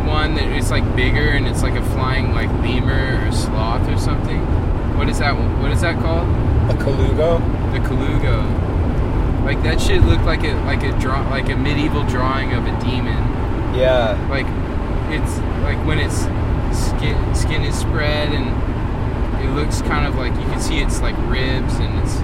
one 0.08 0.36
that 0.36 0.46
it's 0.58 0.72
like 0.72 0.84
bigger 0.96 1.30
and 1.32 1.48
it's 1.48 1.64
like 1.64 1.76
a 1.76 1.84
flying 1.92 2.34
like 2.34 2.50
lemur 2.62 3.28
or 3.28 3.32
sloth 3.32 3.88
or 3.90 3.98
something. 3.98 4.40
What 4.98 5.10
is 5.10 5.20
that? 5.20 5.34
What 5.62 5.72
is 5.72 5.82
that 5.82 6.00
called? 6.02 6.28
A 6.72 6.74
Colugo? 6.82 7.40
The 7.74 7.80
Colugo. 7.80 8.44
Like 9.44 9.64
that 9.64 9.80
shit 9.80 10.02
looked 10.04 10.24
like 10.24 10.44
a 10.44 10.54
like 10.66 10.84
a 10.84 10.98
draw 11.00 11.22
like 11.30 11.50
a 11.50 11.56
medieval 11.56 12.04
drawing 12.04 12.54
of 12.54 12.66
a 12.66 12.80
demon. 12.82 13.24
Yeah. 13.76 14.18
Like 14.30 14.48
it's 15.10 15.38
like 15.64 15.78
when 15.86 16.00
its 16.00 16.24
skin 16.78 17.36
skin 17.36 17.64
is 17.64 17.78
spread 17.78 18.30
and 18.34 18.48
it 19.44 19.50
looks 19.56 19.82
kind 19.84 20.06
of 20.06 20.16
like 20.16 20.34
you 20.34 20.46
can 20.48 20.60
see 20.60 20.80
its 20.80 21.02
like 21.02 21.16
ribs 21.30 21.76
and 21.76 22.00
its 22.00 22.16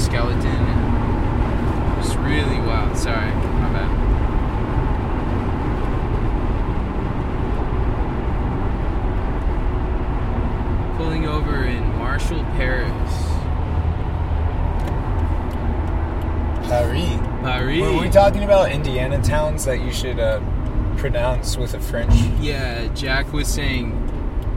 skeleton. 0.00 0.46
And 0.46 2.04
it's 2.04 2.14
really 2.16 2.60
wild. 2.60 2.96
Sorry, 2.96 3.30
my 3.30 3.72
bad. 3.72 4.04
Pulling 10.96 11.26
over 11.26 11.64
in 11.64 11.82
Marshall, 11.98 12.44
Paris. 12.56 13.33
Paris. 16.74 17.16
Paris. 17.42 17.80
Were 17.80 18.00
we 18.00 18.10
talking 18.10 18.42
about 18.42 18.72
Indiana 18.72 19.22
towns 19.22 19.64
that 19.64 19.80
you 19.80 19.92
should 19.92 20.18
uh, 20.18 20.40
pronounce 20.96 21.56
with 21.56 21.74
a 21.74 21.80
French? 21.80 22.12
Yeah, 22.40 22.88
Jack 22.94 23.32
was 23.32 23.46
saying 23.46 24.00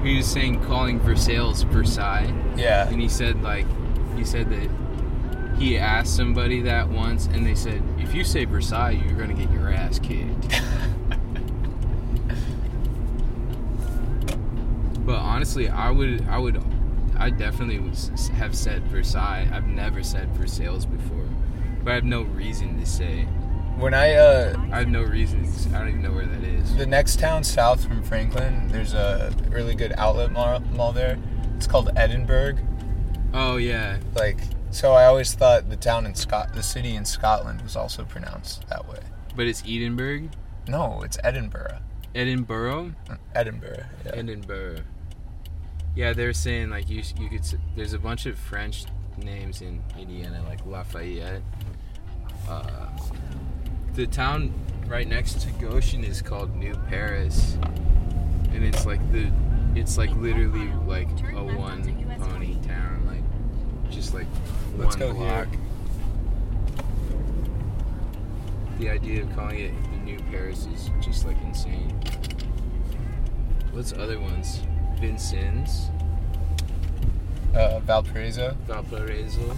he 0.03 0.17
was 0.17 0.25
saying 0.25 0.63
calling 0.65 0.99
Versailles 0.99 1.61
Versailles, 1.63 2.33
Yeah. 2.55 2.87
and 2.89 2.99
he 2.99 3.07
said 3.07 3.43
like 3.43 3.65
he 4.15 4.23
said 4.25 4.49
that 4.49 4.69
he 5.59 5.77
asked 5.77 6.15
somebody 6.15 6.61
that 6.63 6.89
once, 6.89 7.27
and 7.27 7.45
they 7.45 7.53
said 7.55 7.83
if 7.99 8.15
you 8.15 8.23
say 8.23 8.45
Versailles, 8.45 8.91
you're 8.91 9.17
gonna 9.17 9.33
get 9.35 9.51
your 9.51 9.69
ass 9.69 9.99
kicked. 9.99 10.49
but 15.05 15.17
honestly, 15.17 15.69
I 15.69 15.91
would 15.91 16.27
I 16.27 16.39
would 16.39 16.63
I 17.15 17.29
definitely 17.31 17.79
would 17.79 17.95
have 18.33 18.55
said 18.55 18.83
Versailles. 18.87 19.47
I've 19.51 19.67
never 19.67 20.01
said 20.03 20.29
Versailles 20.35 20.85
before, 20.85 21.26
but 21.87 21.93
I 21.93 21.95
have 21.95 22.03
no 22.03 22.23
reason 22.23 22.77
to 22.81 22.85
say. 22.85 23.23
When 23.77 23.93
I 23.93 24.15
uh, 24.15 24.53
I 24.73 24.79
have 24.79 24.89
no 24.89 25.03
reason. 25.03 25.49
to 25.49 25.69
I 25.69 25.79
don't 25.79 25.87
even 25.87 26.01
know 26.01 26.11
where 26.11 26.25
that 26.25 26.43
is. 26.43 26.75
the 26.75 26.85
next 26.85 27.17
town 27.17 27.45
south 27.45 27.85
from 27.85 28.03
Franklin, 28.03 28.67
there's 28.67 28.93
a 28.93 29.33
really 29.49 29.73
good 29.73 29.93
outlet 29.97 30.33
mall, 30.33 30.59
mall 30.73 30.91
there. 30.91 31.17
It's 31.55 31.65
called 31.65 31.89
Edinburgh. 31.95 32.57
Oh 33.33 33.55
yeah, 33.55 33.99
Like, 34.15 34.39
so 34.69 34.91
I 34.91 35.05
always 35.05 35.33
thought 35.33 35.69
the 35.69 35.77
town 35.77 36.05
in 36.05 36.13
Scot, 36.13 36.53
the 36.53 36.61
city 36.63 36.93
in 36.95 37.05
Scotland 37.05 37.61
was 37.61 37.77
also 37.77 38.03
pronounced 38.03 38.67
that 38.67 38.85
way. 38.89 38.99
but 39.37 39.47
it's 39.47 39.63
Edinburgh, 39.65 40.29
No, 40.67 41.03
it's 41.03 41.17
Edinburgh. 41.23 41.79
Edinburgh. 42.13 42.95
Edinburgh. 43.33 43.85
Yeah. 44.05 44.11
Edinburgh. 44.13 44.79
Yeah, 45.95 46.11
they're 46.11 46.33
saying 46.33 46.69
like 46.69 46.89
you 46.89 47.01
you 47.17 47.29
could. 47.29 47.43
There's 47.77 47.93
a 47.93 47.99
bunch 47.99 48.25
of 48.25 48.37
French 48.37 48.85
names 49.17 49.61
in 49.61 49.83
Indiana, 49.97 50.43
like 50.47 50.65
Lafayette. 50.65 51.41
Uh, 52.47 52.87
the 53.95 54.07
town 54.07 54.53
right 54.87 55.07
next 55.07 55.41
to 55.41 55.49
Goshen 55.53 56.03
is 56.03 56.21
called 56.21 56.55
New 56.55 56.73
Paris, 56.89 57.57
and 58.53 58.63
it's 58.63 58.85
like 58.85 58.99
the, 59.11 59.31
it's 59.75 59.97
like 59.97 60.11
literally 60.15 60.71
like 60.85 61.07
a 61.35 61.43
one 61.43 61.83
pony 62.19 62.57
town, 62.67 63.03
like 63.05 63.91
just 63.91 64.13
like 64.13 64.27
Let's 64.77 64.95
one 64.97 64.99
go 64.99 65.13
block. 65.13 65.47
here. 65.47 65.59
The 68.79 68.89
idea 68.89 69.23
of 69.23 69.35
calling 69.35 69.59
it 69.59 69.73
the 69.91 69.97
New 70.05 70.19
Paris 70.31 70.67
is 70.73 70.89
just 71.01 71.25
like 71.25 71.37
insane. 71.43 71.89
What's 73.71 73.91
other 73.93 74.19
ones? 74.19 74.61
Vincennes, 74.99 75.89
Uh, 77.53 77.79
Valparaiso. 77.81 78.55
Valparaiso. 78.67 79.55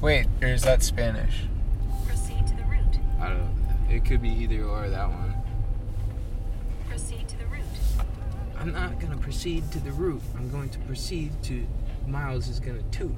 Wait, 0.00 0.26
or 0.40 0.48
is 0.48 0.62
that 0.62 0.82
Spanish? 0.82 1.42
Proceed 2.06 2.46
to 2.46 2.54
the 2.54 2.62
route. 2.62 2.98
I 3.20 3.30
don't. 3.30 3.50
It 3.90 4.04
could 4.04 4.22
be 4.22 4.28
either 4.28 4.62
or 4.64 4.88
that 4.88 5.08
one. 5.08 5.34
Proceed 6.88 7.28
to 7.28 7.38
the 7.38 7.46
route. 7.46 7.62
I'm 8.56 8.72
not 8.72 9.00
gonna 9.00 9.16
proceed 9.16 9.70
to 9.72 9.80
the 9.80 9.90
route. 9.90 10.22
I'm 10.36 10.50
going 10.50 10.68
to 10.68 10.78
proceed 10.80 11.32
to. 11.44 11.66
Miles 12.06 12.46
is 12.48 12.60
gonna 12.60 12.82
toot. 12.92 13.14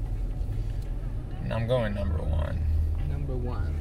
And 1.42 1.52
I'm 1.52 1.66
going 1.66 1.94
number 1.94 2.18
one. 2.18 2.62
Number 3.10 3.36
one. 3.36 3.76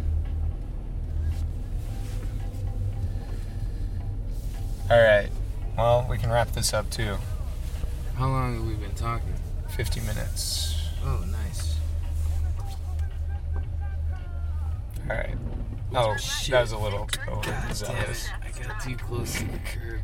All 4.91 5.01
right. 5.01 5.29
Well, 5.77 6.05
we 6.09 6.17
can 6.17 6.31
wrap 6.31 6.51
this 6.51 6.73
up 6.73 6.89
too. 6.89 7.15
How 8.15 8.27
long 8.27 8.55
have 8.55 8.65
we 8.65 8.73
been 8.73 8.95
talking? 8.95 9.35
50 9.69 10.01
minutes. 10.01 10.75
Oh, 11.05 11.23
nice. 11.27 11.68
All 15.09 15.17
right. 15.17 15.35
Oh, 15.95 16.15
that 16.49 16.61
was 16.61 16.71
a 16.71 16.77
little 16.77 17.09
oh, 17.27 17.41
God 17.41 17.43
damn 17.43 18.11
it! 18.11 18.31
I 18.43 18.63
got 18.63 18.79
too 18.79 18.95
close 18.95 19.33
to 19.37 19.45
the 19.45 19.57
curb. 19.59 20.01